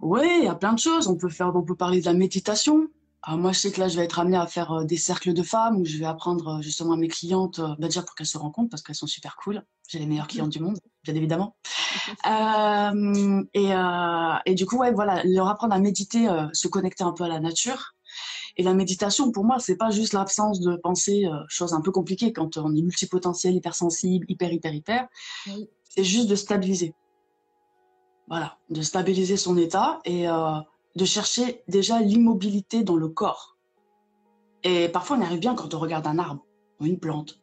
[0.00, 1.08] Oui, il y a plein de choses.
[1.08, 2.88] On peut faire, on peut parler de la méditation.
[3.22, 5.32] Ah, moi, je sais que là, je vais être amenée à faire euh, des cercles
[5.32, 8.14] de femmes où je vais apprendre euh, justement à mes clientes, euh, bah, déjà pour
[8.14, 9.62] qu'elles se rencontrent parce qu'elles sont super cool.
[9.88, 11.56] J'ai les meilleures clientes du monde, bien évidemment.
[13.54, 13.70] et,
[14.44, 17.40] et, du coup, ouais, voilà, leur apprendre à méditer, se connecter un peu à la
[17.40, 17.93] nature.
[18.56, 22.32] Et la méditation, pour moi, c'est pas juste l'absence de penser, chose un peu compliquée
[22.32, 25.08] quand on est multipotentiel, hypersensible, hyper, hyper, hyper.
[25.82, 26.94] C'est juste de stabiliser.
[28.28, 30.58] Voilà, de stabiliser son état et euh,
[30.96, 33.56] de chercher déjà l'immobilité dans le corps.
[34.62, 36.44] Et parfois, on arrive bien quand on regarde un arbre
[36.80, 37.40] ou une plante,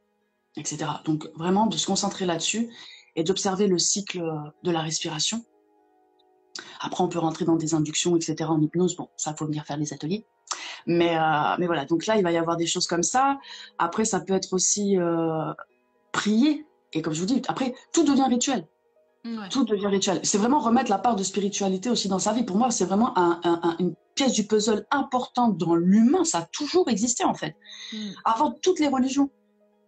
[0.57, 0.85] etc.
[1.05, 2.69] Donc, vraiment, de se concentrer là-dessus
[3.15, 4.23] et d'observer le cycle
[4.63, 5.45] de la respiration.
[6.81, 8.49] Après, on peut rentrer dans des inductions, etc.
[8.49, 8.95] en hypnose.
[8.95, 10.25] Bon, ça, faut venir faire des ateliers.
[10.87, 13.39] Mais, euh, mais voilà, donc là, il va y avoir des choses comme ça.
[13.77, 15.53] Après, ça peut être aussi euh,
[16.11, 16.65] prier.
[16.93, 18.67] Et comme je vous dis, après, tout devient rituel.
[19.51, 20.19] Tout devient rituel.
[20.23, 22.43] C'est vraiment remettre la part de spiritualité aussi dans sa vie.
[22.43, 23.13] Pour moi, c'est vraiment
[23.77, 26.23] une pièce du puzzle importante dans l'humain.
[26.23, 27.55] Ça a toujours existé, en fait.
[27.93, 27.97] Mm.
[28.25, 29.29] Avant toutes les religions,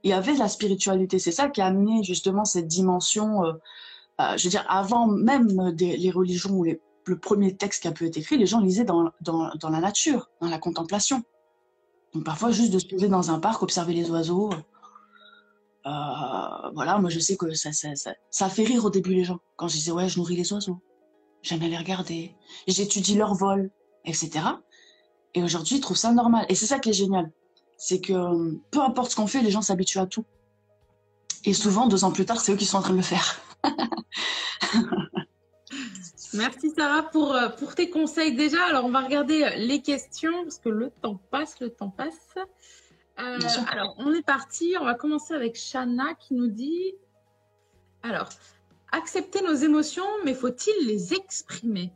[0.04, 1.18] il y avait la spiritualité.
[1.18, 3.44] C'est ça qui a amené justement cette dimension.
[3.44, 3.54] Euh,
[4.22, 8.06] euh, je veux dire, avant même les religions ou le premier texte qui a pu
[8.06, 11.24] être écrit, les gens lisaient dans, la nature, dans la contemplation.
[12.14, 14.52] Donc parfois, juste de se poser dans un parc, observer les oiseaux,
[15.86, 19.40] euh, voilà, moi je sais que ça, fait rire au début les gens.
[19.56, 20.80] Quand je disais ouais, je nourris les oiseaux,
[21.42, 22.36] j'aime les regarder,
[22.68, 23.72] j'étudie leur vol,
[24.06, 24.46] etc.
[25.34, 26.46] Et aujourd'hui, ils trouvent ça normal.
[26.50, 27.32] Et c'est ça qui est génial.
[27.78, 30.26] C'est que euh, peu importe ce qu'on fait, les gens s'habituent à tout.
[31.46, 33.42] Et souvent, deux ans plus tard, c'est eux qui sont en train de le faire.
[36.34, 38.64] Merci Sarah pour, euh, pour tes conseils déjà.
[38.66, 42.36] Alors on va regarder les questions parce que le temps passe, le temps passe.
[43.20, 43.38] Euh,
[43.68, 44.76] alors, on est parti.
[44.80, 46.96] On va commencer avec Shana qui nous dit
[48.02, 48.30] Alors,
[48.92, 51.94] accepter nos émotions, mais faut-il les exprimer?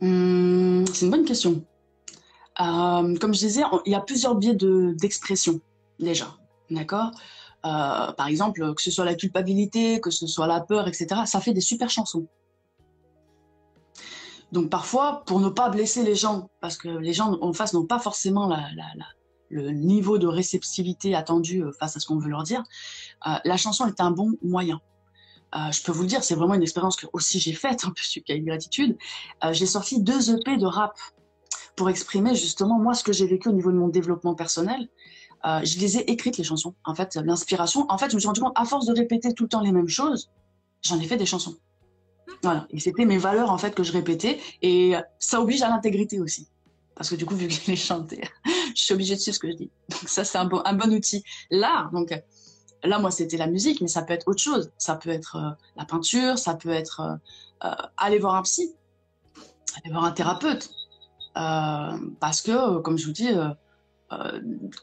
[0.00, 1.64] Hum, C'est une bonne question.
[2.60, 5.60] Euh, comme je disais, il y a plusieurs biais d'expression,
[5.98, 6.36] déjà.
[6.70, 7.12] D'accord?
[7.62, 11.54] Par exemple, que ce soit la culpabilité, que ce soit la peur, etc., ça fait
[11.54, 12.26] des super chansons.
[14.52, 17.86] Donc parfois, pour ne pas blesser les gens, parce que les gens en face n'ont
[17.86, 18.68] pas forcément la,
[19.48, 22.62] le niveau de réceptivité attendu euh, face à ce qu'on veut leur dire,
[23.26, 24.80] euh, la chanson est un bon moyen.
[25.54, 27.92] Euh, je peux vous le dire, c'est vraiment une expérience que aussi j'ai faite, en
[27.92, 28.96] plus du une gratitude.
[29.52, 30.94] j'ai sorti deux EP de rap
[31.74, 34.88] pour exprimer justement moi ce que j'ai vécu au niveau de mon développement personnel.
[35.44, 36.74] Je les ai écrites les chansons.
[36.84, 37.86] En fait, l'inspiration.
[37.88, 39.72] En fait, je me suis rendu compte à force de répéter tout le temps les
[39.72, 40.30] mêmes choses,
[40.82, 41.56] j'en ai fait des chansons.
[42.42, 42.66] Voilà.
[42.70, 46.48] Et c'était mes valeurs en fait que je répétais et ça oblige à l'intégrité aussi
[46.94, 48.22] parce que du coup, vu que je l'ai chanté,
[48.76, 49.70] je suis obligée de suivre ce que je dis.
[49.88, 51.24] Donc ça, c'est un bon, un bon outil.
[51.50, 52.14] Là, donc
[52.84, 54.70] là, moi, c'était la musique, mais ça peut être autre chose.
[54.78, 58.74] Ça peut être euh, la peinture, ça peut être euh, euh, aller voir un psy,
[59.82, 60.70] aller voir un thérapeute.
[61.34, 63.30] parce que, comme je vous dis,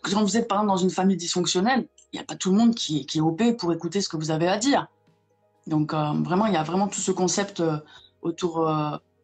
[0.04, 2.58] quand vous êtes par exemple dans une famille dysfonctionnelle, il n'y a pas tout le
[2.58, 4.88] monde qui, qui, est OP pour écouter ce que vous avez à dire.
[5.68, 7.62] Donc vraiment, il y a vraiment tout ce concept
[8.22, 8.66] autour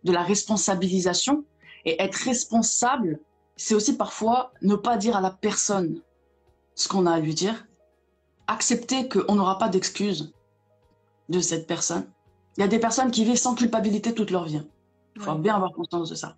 [0.04, 1.44] de la responsabilisation
[1.86, 3.20] et être responsable,
[3.56, 6.02] c'est aussi parfois ne pas dire à la personne
[6.74, 7.66] ce qu'on a à lui dire,
[8.48, 10.34] accepter qu'on n'aura pas d'excuses
[11.30, 12.06] de cette personne.
[12.58, 14.62] Il y a des personnes qui vivent sans culpabilité toute leur vie.
[15.16, 16.36] Il faut bien avoir conscience de ça.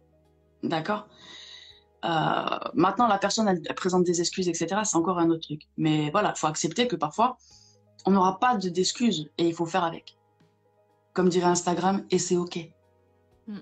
[0.64, 1.08] D'accord?
[1.08, 1.37] euh,
[2.04, 4.82] Maintenant, la personne, elle, présente des excuses, etc.
[4.84, 5.64] C'est encore un autre truc.
[5.78, 7.38] Mais voilà, il faut accepter que parfois,
[8.06, 10.18] on n'aura pas d'excuses et il faut faire avec.
[11.14, 12.58] Comme dirait Instagram, et c'est OK.
[13.48, 13.58] Hmm.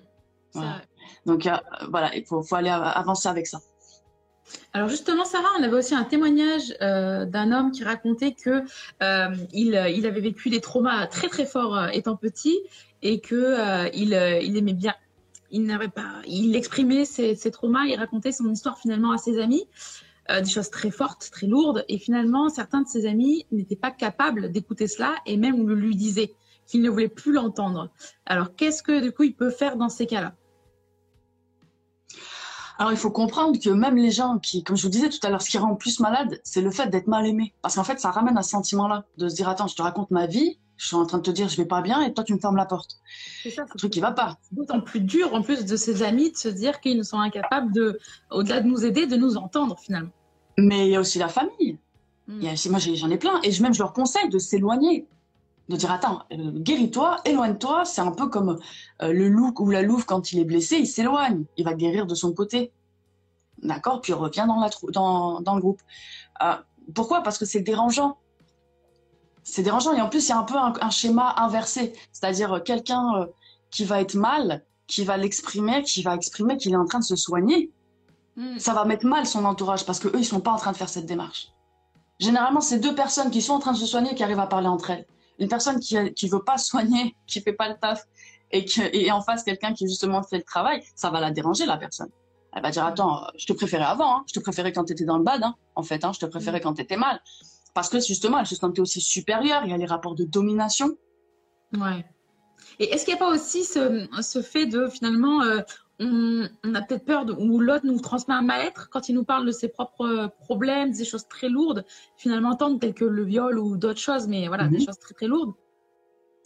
[0.53, 0.81] Voilà.
[1.25, 1.55] Donc euh,
[1.89, 3.59] voilà, il faut, aller avancer avec ça.
[4.73, 8.63] Alors justement, Sarah, on avait aussi un témoignage euh, d'un homme qui racontait que
[9.01, 12.59] euh, il, avait vécu des traumas très très forts étant petit
[13.01, 14.93] et que il, aimait bien.
[15.57, 19.63] Il n'avait pas, il exprimait ses, traumas, il racontait son histoire finalement à ses amis,
[20.29, 24.51] des choses très fortes, très lourdes, et finalement certains de ses amis n'étaient pas capables
[24.51, 26.33] d'écouter cela et même le lui disaient
[26.67, 27.89] qu'ils ne voulaient plus l'entendre.
[28.25, 30.35] Alors qu'est-ce que du coup il peut faire dans ces cas-là?
[32.77, 35.29] Alors, il faut comprendre que même les gens qui, comme je vous disais tout à
[35.29, 37.53] l'heure, ce qui rend plus malade, c'est le fait d'être mal aimé.
[37.61, 40.11] Parce qu'en fait, ça ramène à ce sentiment-là, de se dire, attends, je te raconte
[40.11, 42.23] ma vie, je suis en train de te dire, je vais pas bien, et toi,
[42.23, 42.97] tu me fermes la porte.
[43.43, 43.63] C'est ça.
[43.63, 44.37] Un truc qui va pas.
[44.41, 47.71] C'est d'autant plus dur, en plus de ses amis, de se dire qu'ils sont incapables
[47.73, 47.99] de,
[48.31, 50.11] au-delà de nous aider, de nous entendre, finalement.
[50.57, 51.77] Mais il y a aussi la famille.
[52.27, 52.41] Hmm.
[52.69, 53.39] moi, j'en ai plein.
[53.43, 55.07] Et même, je leur conseille de s'éloigner
[55.69, 57.85] de dire attends, euh, guéris-toi, éloigne-toi.
[57.85, 58.59] C'est un peu comme
[59.01, 62.05] euh, le loup ou la louve quand il est blessé, il s'éloigne, il va guérir
[62.05, 62.71] de son côté.
[63.63, 64.01] D'accord?
[64.01, 65.81] Puis il revient dans, la dans, dans le groupe.
[66.43, 66.55] Euh,
[66.93, 67.21] pourquoi?
[67.21, 68.17] Parce que c'est dérangeant.
[69.45, 69.93] C'est dérangeant.
[69.93, 71.93] Et en plus, il y a un peu un, schéma inversé.
[72.11, 73.27] C'est-à-dire quelqu'un
[73.71, 77.05] qui va être mal, qui va l'exprimer, qui va exprimer qu'il est en train de
[77.05, 77.71] se soigner.
[78.35, 78.59] Hmm.
[78.59, 80.89] Ça va mettre mal son entourage parce qu'eux, ils sont pas en train de faire
[80.89, 81.53] cette démarche.
[82.19, 84.67] Généralement, c'est deux personnes qui sont en train de se soigner qui arrivent à parler
[84.67, 85.05] entre elles
[85.39, 88.03] une personne qui ne veut pas soigner, qui fait pas le taf,
[88.51, 91.65] et, que, et en face quelqu'un qui justement fait le travail, ça va la déranger
[91.65, 92.09] la personne.
[92.53, 94.23] Elle va dire attends, je te préférais avant, hein.
[94.27, 96.25] je te préférais quand tu étais dans le bad, hein, en fait, hein, je te
[96.25, 97.19] préférais quand tu étais mal.
[97.75, 100.97] Parce que justement, elle se sentait aussi supérieure, il y a les rapports de domination.
[101.73, 102.05] Ouais.
[102.79, 105.59] Et est-ce qu'il n'y a pas aussi ce, ce fait de finalement, euh,
[105.99, 109.45] on, a peut-être peur de, ou l'autre nous transmet un mal-être quand il nous parle
[109.45, 113.75] de ses propres problèmes, des choses très lourdes, finalement entendre telles que le viol ou
[113.75, 114.85] d'autres choses, mais voilà, des mhm.
[114.85, 115.53] choses très très lourdes.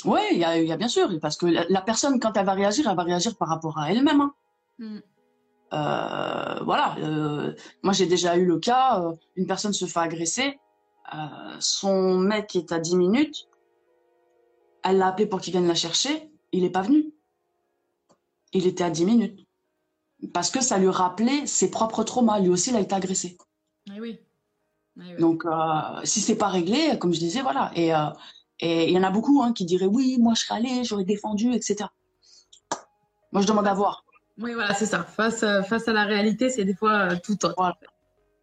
[0.06, 2.96] Oui, il y, a, bien sûr, parce que la, personne, quand elle va réagir, elle
[2.96, 4.22] va réagir par rapport à elle-même.
[4.22, 4.34] Hein.
[4.80, 5.00] Mm.
[5.74, 7.54] Euh, voilà, euh,
[7.84, 10.60] moi j'ai déjà eu le cas, euh, une personne se fait agresser,
[11.60, 13.48] son mec est à 10 minutes,
[14.84, 17.14] elle l'a appelé pour qu'il vienne la chercher, il n'est pas venu
[18.54, 19.46] il était à 10 minutes.
[20.34, 22.40] Parce que ça lui rappelait ses propres traumas.
[22.40, 23.38] Lui aussi, il a été agressé.
[23.98, 24.20] Oui.
[25.18, 25.50] Donc, euh,
[26.04, 27.72] si c'est pas réglé, comme je disais, voilà.
[27.74, 28.08] Et euh,
[28.62, 31.54] il y en a beaucoup hein, qui diraient oui, moi je serais allé, j'aurais défendu,
[31.54, 31.86] etc.
[33.32, 34.04] Moi, je demande à voir.
[34.38, 35.04] Oui, voilà, c'est ça.
[35.04, 37.78] Face, euh, face à la réalité, c'est des fois tout autre.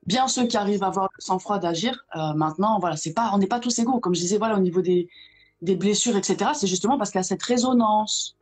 [0.07, 2.04] Bien ceux qui arrivent à avoir le sang-froid d'agir,
[2.36, 3.98] maintenant, voilà, c'est pas, on n'est pas tous égaux.
[3.98, 5.09] Comme je disais, voilà, au niveau des,
[5.62, 8.36] des blessures, etc., c'est justement parce qu'il y a cette résonance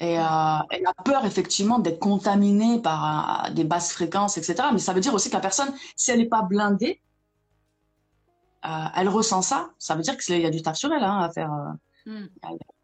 [0.00, 4.68] et euh, elle a peur effectivement d'être contaminée par euh, des basses fréquences, etc.
[4.72, 7.02] Mais ça veut dire aussi que la personne, si elle n'est pas blindée,
[8.64, 9.70] euh, elle ressent ça.
[9.78, 11.50] Ça veut dire qu'il y a du taf sur elle hein, à faire,
[12.06, 12.26] hmm.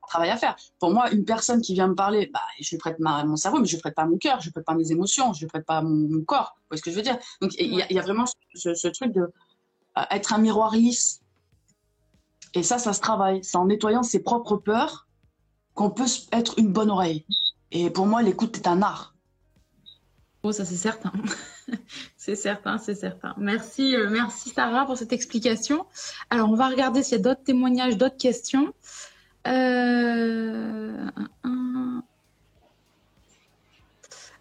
[0.06, 0.56] Travail à faire.
[0.78, 3.58] Pour moi, une personne qui vient me parler, bah, je lui prête ma, mon cerveau,
[3.58, 5.46] mais je lui prête pas mon cœur, je lui prête pas mes émotions, je lui
[5.46, 6.56] prête pas mon, corps.
[6.56, 7.18] Vous voyez ce que je veux dire?
[7.40, 9.30] Donc il y, y, a vraiment ce, ce truc de
[10.10, 11.20] être un miroir lisse.
[12.54, 13.44] Et ça, ça se travaille.
[13.44, 15.06] C'est en nettoyant ses propres peurs
[15.74, 17.26] qu'on peut être une bonne oreille.
[17.70, 19.14] Et pour moi, l'écoute est un art.
[20.42, 21.12] Oh, ça c'est certain.
[22.16, 23.34] c'est certain, c'est certain.
[23.36, 25.86] Merci, euh, merci Sarah pour cette explication.
[26.30, 28.72] Alors, on va regarder s'il y a d'autres témoignages, d'autres questions.
[29.46, 31.10] Euh,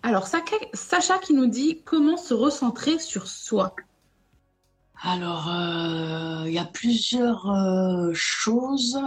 [0.03, 3.76] Alors, Sacha qui nous dit comment se recentrer sur soi.
[5.01, 7.51] Alors, euh, il y a plusieurs
[8.14, 8.99] choses.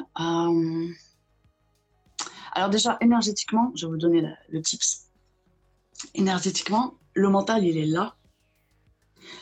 [2.55, 5.09] Alors déjà, énergétiquement, je vais vous donner le tips
[6.15, 8.17] énergétiquement, le mental, il est là.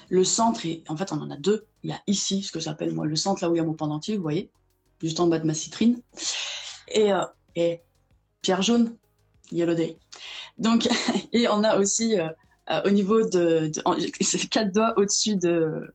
[0.09, 1.67] Le centre, est, en fait, on en a deux.
[1.83, 3.65] Il y a ici, ce que j'appelle moi le centre, là où il y a
[3.65, 4.51] mon pendentif, vous voyez,
[5.01, 6.01] juste en bas de ma citrine.
[6.88, 7.24] Et, euh,
[7.55, 7.80] et
[8.42, 8.97] pierre jaune,
[9.51, 9.99] yellow day.
[10.59, 10.88] Donc,
[11.32, 12.28] et on a aussi euh,
[12.70, 15.92] euh, au niveau de, de quatre doigts au-dessus de,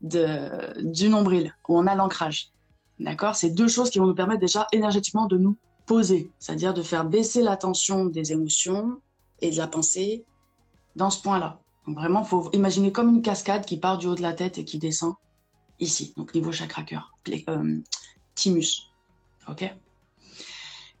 [0.00, 2.50] du nombril, où on a l'ancrage.
[2.98, 3.36] D'accord?
[3.36, 7.04] C'est deux choses qui vont nous permettre déjà énergétiquement de nous poser, c'est-à-dire de faire
[7.04, 9.00] baisser la tension des émotions,
[9.42, 10.24] et de la pensée
[10.96, 11.60] dans ce point-là.
[11.86, 14.56] Donc vraiment, il faut imaginer comme une cascade qui part du haut de la tête
[14.56, 15.14] et qui descend
[15.80, 17.12] ici, donc niveau chakra cœur,
[18.42, 18.90] thymus.
[19.48, 19.64] OK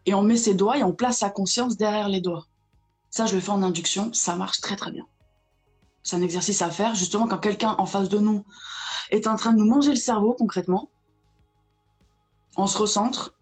[0.06, 2.46] Et on met ses doigts et on place sa conscience derrière les doigts.
[3.10, 5.06] Ça, je le fais en induction, ça marche très très bien.
[6.02, 8.44] C'est un exercice à faire, justement, quand quelqu'un en face de nous
[9.10, 10.88] est en train de nous manger le cerveau concrètement.
[12.56, 13.34] On se recentre,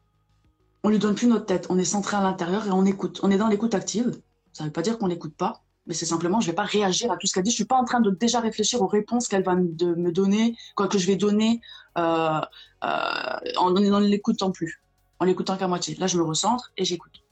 [0.83, 3.21] on lui donne plus notre tête, on est centré à l'intérieur et on écoute.
[3.23, 4.21] On est dans l'écoute active.
[4.53, 6.65] Ça ne veut pas dire qu'on n'écoute pas, mais c'est simplement, je ne vais pas
[6.65, 7.51] réagir à tout ce qu'elle dit.
[7.51, 10.57] Je ne suis pas en train de déjà réfléchir aux réponses qu'elle va me, donner,
[10.75, 11.61] quoi que je vais donner
[11.99, 12.41] euh,
[12.85, 14.83] euh, en ne l'écoutant plus,
[15.19, 15.95] en l'écoutant qu'à moitié.
[15.97, 17.23] Là, je me recentre et j'écoute.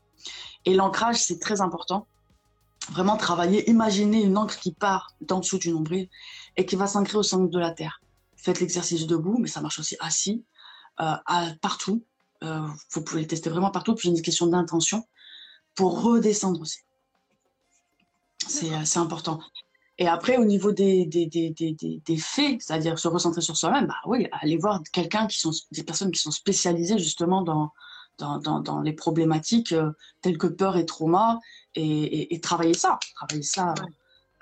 [0.64, 2.07] Et l'ancrage, c'est très important.
[2.90, 6.09] Vraiment travailler, imaginer une encre qui part d'en dessous du nombril
[6.57, 8.01] et qui va s'ancrer au centre de la terre.
[8.36, 10.44] Faites l'exercice debout, mais ça marche aussi assis,
[11.01, 11.14] euh,
[11.61, 12.03] partout.
[12.40, 13.94] vous pouvez le tester vraiment partout.
[13.94, 15.07] Puis, une question d'intention
[15.74, 16.80] pour redescendre aussi.
[18.49, 19.40] Euh, c'est important.
[19.99, 23.96] Et après, au niveau des, des, des, des faits, c'est-à-dire se recentrer sur soi-même, bah
[24.07, 27.72] oui, aller voir quelqu'un qui sont des personnes qui sont spécialisées justement dans,
[28.18, 29.90] dans, dans, dans les problématiques euh,
[30.22, 31.40] telles que peur et trauma
[31.74, 33.74] et, et, travailler ça, travailler ça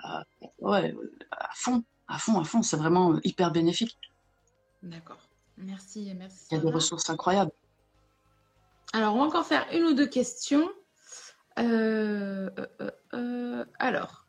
[0.05, 0.95] euh, ouais,
[1.31, 2.61] à fond, à fond, à fond.
[2.61, 3.97] C'est vraiment hyper bénéfique.
[4.83, 5.17] D'accord.
[5.57, 6.45] Merci, merci.
[6.51, 7.51] Il y a des ressources incroyables.
[8.93, 10.69] Alors, on va encore faire une ou deux questions.
[11.59, 14.27] Euh, euh, euh, alors,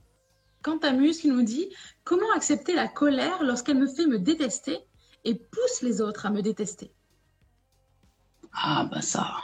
[0.63, 1.69] Quentamuse qui nous dit
[2.05, 4.79] Comment accepter la colère lorsqu'elle me fait me détester
[5.25, 6.93] et pousse les autres à me détester?
[8.53, 9.37] Ah, bah ça.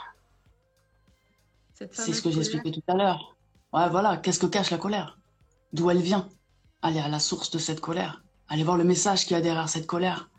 [1.73, 3.35] C'est ce que j'ai expliqué tout à l'heure.
[3.73, 5.19] Ouais, voilà, qu'est-ce que cache la colère?
[5.73, 6.29] D'où elle vient?
[6.81, 8.23] Aller à la source de cette colère.
[8.47, 10.29] Aller voir le message qu'il y a derrière cette colère.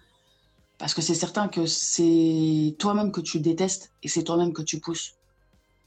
[0.78, 4.80] Parce que c'est certain que c'est toi-même que tu détestes et c'est toi-même que tu
[4.80, 5.16] pousses.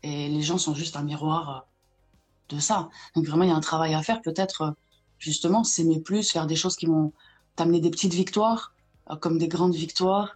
[0.04, 2.89] Et les gens sont juste un miroir euh, de ça.
[3.16, 4.22] Donc vraiment, il y a un travail à faire.
[4.22, 4.72] Peut-être, euh,
[5.18, 7.12] justement, s'aimer plus, faire des choses qui vont
[7.56, 8.74] t'amener des petites victoires,
[9.10, 10.36] euh, comme des grandes victoires,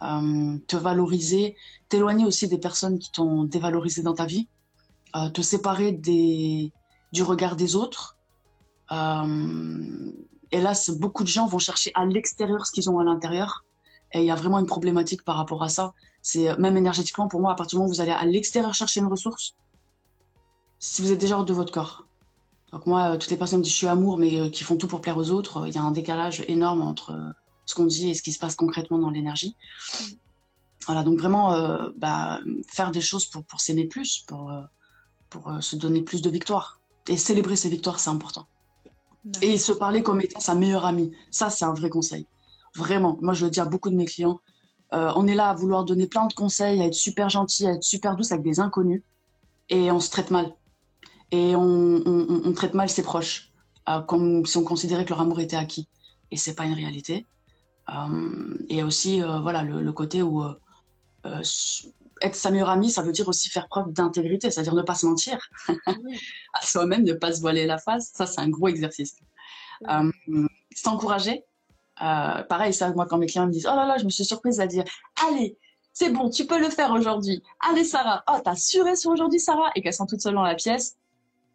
[0.00, 1.56] te valoriser,
[1.88, 4.48] t'éloigner aussi des personnes qui t'ont dévalorisé dans ta vie,
[5.32, 6.72] te séparer des,
[7.12, 8.18] du regard des autres.
[10.50, 13.64] hélas, beaucoup de gens vont chercher à l'extérieur ce qu'ils ont à l'intérieur.
[14.14, 15.92] Et il y a vraiment une problématique par rapport à ça.
[16.22, 18.72] C'est euh, même énergétiquement pour moi, à partir du moment où vous allez à l'extérieur
[18.72, 19.56] chercher une ressource,
[20.78, 22.06] si vous êtes déjà hors de votre corps.
[22.72, 24.76] Donc moi, euh, toutes les personnes qui disent je suis amour, mais euh, qui font
[24.76, 27.34] tout pour plaire aux autres, il y a un décalage énorme entre
[27.66, 29.56] ce qu'on dit et ce qui se passe concrètement dans l'énergie.
[30.86, 34.52] Voilà, donc vraiment, bah, faire des choses pour, pour s'aimer plus, pour,
[35.30, 36.78] pour se donner plus de victoires.
[37.08, 38.46] Et célébrer ses victoires, c'est important.
[39.40, 42.26] Et se parler comme étant sa meilleure amie, ça, c'est un vrai conseil.
[42.76, 44.40] Vraiment, moi, je le dis à beaucoup de mes clients,
[44.92, 47.72] euh, on est là à vouloir donner plein de conseils, à être super gentil, à
[47.72, 49.02] être super douce avec des inconnus,
[49.68, 50.54] et on se traite mal.
[51.30, 53.50] Et on, traite mal ses proches,
[53.88, 55.88] euh, comme si on considérait que leur amour était acquis.
[56.30, 57.26] Et c'est pas une réalité.
[57.88, 60.44] Euh, et aussi, voilà, le, côté où
[61.24, 65.06] être sa meilleure amie, ça veut dire aussi faire preuve d'intégrité, c'est-à-dire ne pas se
[65.06, 65.38] mentir
[65.86, 68.12] à soi-même, ne pas se voiler la face.
[68.14, 69.16] Ça, c'est un gros exercice.
[70.76, 71.44] S'encourager,
[72.02, 74.24] euh, pareil, ça, moi, quand mes clients me disent Oh là là, je me suis
[74.24, 74.84] surprise à dire
[75.28, 75.58] Allez,
[75.92, 77.42] c'est bon, tu peux le faire aujourd'hui.
[77.70, 78.24] Allez, Sarah.
[78.28, 79.70] Oh, t'as suré sur aujourd'hui, Sarah.
[79.76, 80.96] Et qu'elles sont toutes seules dans la pièce,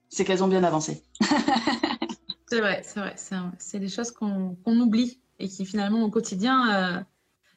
[0.08, 1.04] c'est qu'elles ont bien avancé.
[2.48, 3.16] c'est vrai, c'est vrai.
[3.58, 7.02] C'est des choses qu'on oublie et qui, finalement, au quotidien, euh,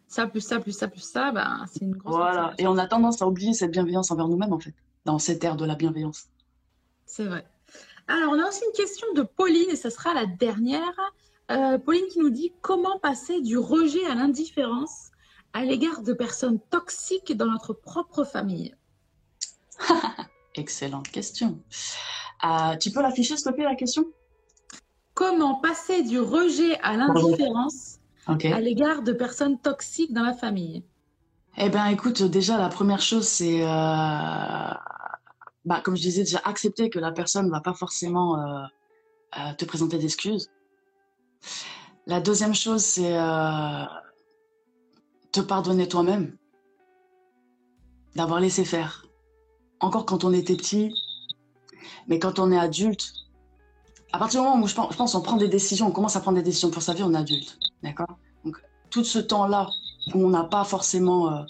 [0.09, 2.17] ça, plus ça, plus ça, plus ça, ben, c'est une grosse.
[2.17, 2.53] Voilà.
[2.59, 4.75] Et on a tendance à oublier cette bienveillance envers nous-mêmes, en fait,
[5.05, 6.27] dans cette ère de la bienveillance.
[7.07, 7.47] C'est vrai.
[8.09, 11.13] Alors, on a aussi une question de Pauline, et ce sera la dernière.
[11.53, 15.11] Euh, Pauline qui nous dit comment passer du rejet à l'indifférence
[15.53, 18.75] à l'égard de personnes toxiques dans notre propre famille
[20.55, 21.61] Excellente question.
[22.45, 24.05] Euh, tu peux l'afficher, s'il te plaît, la question?
[25.15, 30.85] Comment passer du rejet à l'indifférence à l'égard de personnes toxiques dans la famille?
[31.59, 36.89] Eh ben, écoute, déjà, la première chose, c'est, euh, bah, comme je disais, déjà accepter
[36.89, 40.51] que la personne ne va pas forcément euh, te présenter d'excuses.
[42.07, 43.85] La deuxième chose, c'est euh,
[45.31, 46.37] te pardonner toi-même,
[48.17, 49.07] d'avoir laissé faire.
[49.81, 50.93] Encore quand on était petit,
[52.09, 53.13] mais quand on est adulte,
[54.13, 56.37] à partir du moment où je pense, on prend des décisions, on commence à prendre
[56.37, 58.19] des décisions pour sa vie, on est adulte, d'accord?
[58.45, 58.57] Donc
[58.91, 59.71] tout ce temps-là
[60.15, 61.43] où on n'a pas forcément, euh,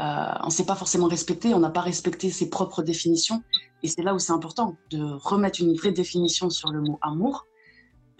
[0.00, 3.42] euh, on s'est pas forcément respecté, on n'a pas respecté ses propres définitions,
[3.82, 7.46] et c'est là où c'est important de remettre une vraie définition sur le mot amour,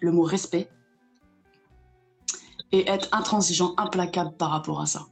[0.01, 0.71] le mot respect,
[2.75, 5.07] et être intransigeant, implacable par rapport à ça.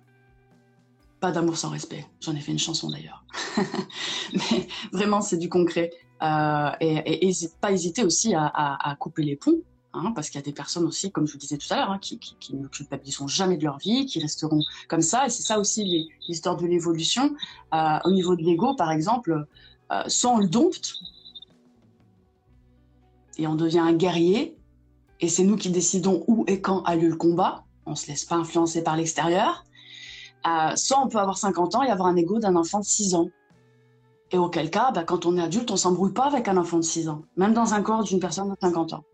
[1.21, 2.05] Pas d'amour sans respect.
[2.21, 3.25] J'en ai fait une chanson d'ailleurs.
[4.33, 5.93] Mais vraiment, c'est du concret.
[6.23, 9.61] Euh, et, pas hésiter aussi à, couper les ponts,
[9.93, 11.91] hein, parce qu'il y a des personnes aussi, comme je vous disais tout à l'heure,
[11.93, 15.27] hein, qui, qui, qui ne culpabiliseront jamais de leur vie, qui resteront comme ça.
[15.27, 17.33] Et c'est ça aussi l'histoire de l'évolution.
[17.75, 19.47] Euh, au niveau de l'ego, par exemple,
[19.93, 20.95] euh, soit on le dompte
[23.39, 24.57] et on devient un guerrier,
[25.23, 27.65] et c'est nous qui décidons où et quand a lieu le combat.
[27.87, 29.65] On se laisse pas influencer par l'extérieur.
[30.47, 33.15] Euh, soit on peut avoir 50 ans et avoir un ego d'un enfant de 6
[33.15, 33.29] ans.
[34.33, 36.83] Et auquel cas, bah, quand on est adulte, on s'embrouille pas avec un enfant de
[36.83, 39.05] 6 ans, même dans un corps d'une personne de 50 ans.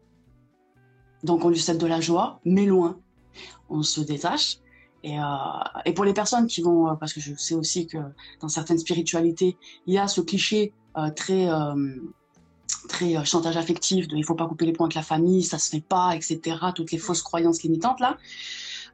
[1.25, 2.99] Donc on lui cède de la joie, mais loin.
[3.69, 4.59] On se détache.
[5.03, 5.25] Et, euh,
[5.85, 7.99] et pour les personnes qui vont, euh, parce que je sais aussi que
[8.41, 10.73] dans certaines spiritualités, il y a ce cliché
[11.15, 11.49] très,
[12.89, 15.59] très euh, chantage affectif de il faut pas couper les ponts avec la famille, ça
[15.59, 16.57] se fait pas, etc.
[16.75, 18.17] Toutes les fausses croyances limitantes là.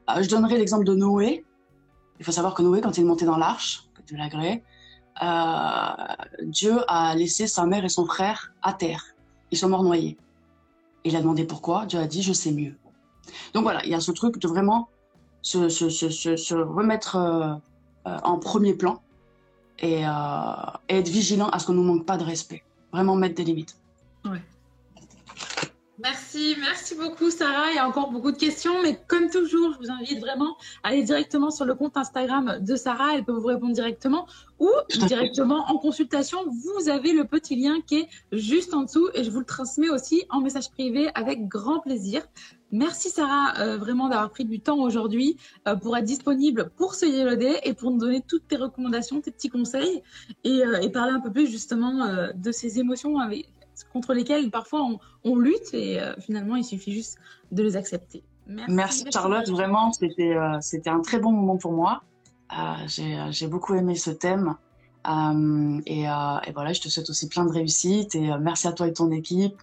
[0.09, 1.43] Euh, je donnerai l'exemple de Noé.
[2.19, 4.63] Il faut savoir que Noé, quand il est monté dans l'arche, de la grée,
[5.23, 9.03] euh, Dieu a laissé sa mère et son frère à terre.
[9.51, 10.17] Ils sont morts noyés.
[11.03, 11.85] Il a demandé pourquoi.
[11.85, 12.75] Dieu a dit, je sais mieux.
[13.53, 14.89] Donc voilà, il y a ce truc de vraiment
[15.41, 17.55] se, se, se, se, se remettre euh,
[18.23, 19.01] en premier plan
[19.79, 22.63] et, et être vigilant à ce qu'on ne nous manque pas de respect.
[22.91, 23.75] Vraiment mettre des limites.
[25.97, 27.71] Merci, merci beaucoup Sarah.
[27.71, 30.89] Il y a encore beaucoup de questions, mais comme toujours, je vous invite vraiment à
[30.89, 33.15] aller directement sur le compte Instagram de Sarah.
[33.15, 34.27] Elle peut vous répondre directement
[34.59, 34.69] ou
[35.07, 36.39] directement en consultation.
[36.47, 39.89] Vous avez le petit lien qui est juste en dessous et je vous le transmets
[39.89, 42.23] aussi en message privé avec grand plaisir.
[42.73, 47.05] Merci Sarah euh, vraiment d'avoir pris du temps aujourd'hui euh, pour être disponible pour ce
[47.05, 50.03] Yellow Day et pour nous donner toutes tes recommandations, tes petits conseils
[50.43, 53.47] et, euh, et parler un peu plus justement de ces émotions avec,
[53.91, 57.17] contre lesquelles parfois on, on lutte et euh, finalement il suffit juste
[57.51, 58.23] de les accepter.
[58.47, 62.03] Merci, merci Charlotte, vraiment c'était euh, c'était un très bon moment pour moi.
[62.53, 64.55] Euh, j'ai beaucoup aimé ce thème
[65.85, 68.93] et, et, voilà je te souhaite aussi plein de réussite et merci à toi et
[68.93, 69.61] ton équipe.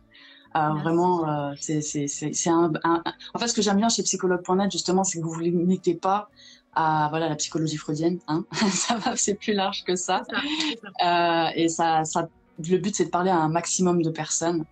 [0.54, 3.02] Euh, vraiment, euh, c'est un, un,
[3.34, 6.28] En fait, ce que j'aime bien chez psychologue.net, justement, c'est que vous vous limitez pas
[6.74, 8.18] à voilà la psychologie freudienne.
[8.28, 10.22] Hein ça va, c'est plus large que ça.
[10.28, 11.46] ça, ça.
[11.46, 12.28] Euh, et ça, ça,
[12.58, 14.64] le but, c'est de parler à un maximum de personnes.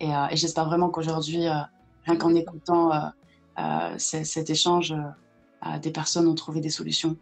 [0.00, 1.54] Et, euh, et j'espère vraiment qu'aujourd'hui, euh,
[2.04, 2.90] rien qu'en écoutant
[3.58, 4.94] euh, cet échange,
[5.82, 7.16] des personnes ont trouvé des solutions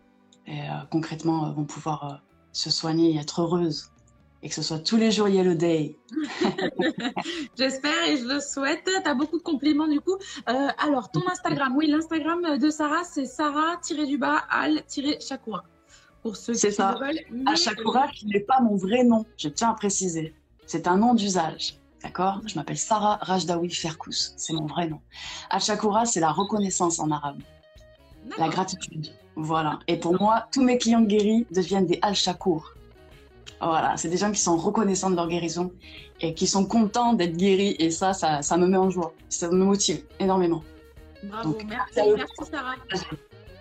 [0.47, 0.61] et
[0.91, 3.91] concrètement vont pouvoir se soigner et être heureuses
[4.43, 5.97] et que ce soit tous les jours Yellow Day.
[7.59, 8.85] J'espère et je le souhaite.
[8.85, 10.17] Tu as beaucoup de compliments du coup.
[10.49, 15.65] Euh, alors, ton Instagram, oui, l'Instagram de Sarah, c'est Sarah-du-bas al-Shakura.
[16.27, 16.97] Pour ceux qui ça.
[17.01, 17.21] veulent.
[17.31, 17.45] Mais...
[17.47, 20.35] Al-Shakura, qui n'est pas mon vrai nom, je tiens à préciser.
[20.67, 21.79] C'est un nom d'usage.
[22.03, 22.41] D'accord?
[22.47, 24.33] Je m'appelle Sarah Rajdawi Ferkous.
[24.37, 25.01] C'est mon vrai nom.
[25.51, 27.39] Al-Shakura, c'est la reconnaissance en arabe.
[28.39, 29.13] La gratitude.
[29.37, 29.79] Voilà.
[29.87, 32.75] Et pour moi, tous mes clients guéris deviennent des Al-Shakur.
[33.61, 35.73] Voilà, c'est des gens qui sont reconnaissants de leur guérison
[36.21, 37.77] et qui sont contents d'être guéris.
[37.79, 39.13] Et ça, ça, ça, me met en joie.
[39.29, 40.65] Ça me motive énormément.
[41.23, 42.75] Bravo, Donc, merci, merci Sarah.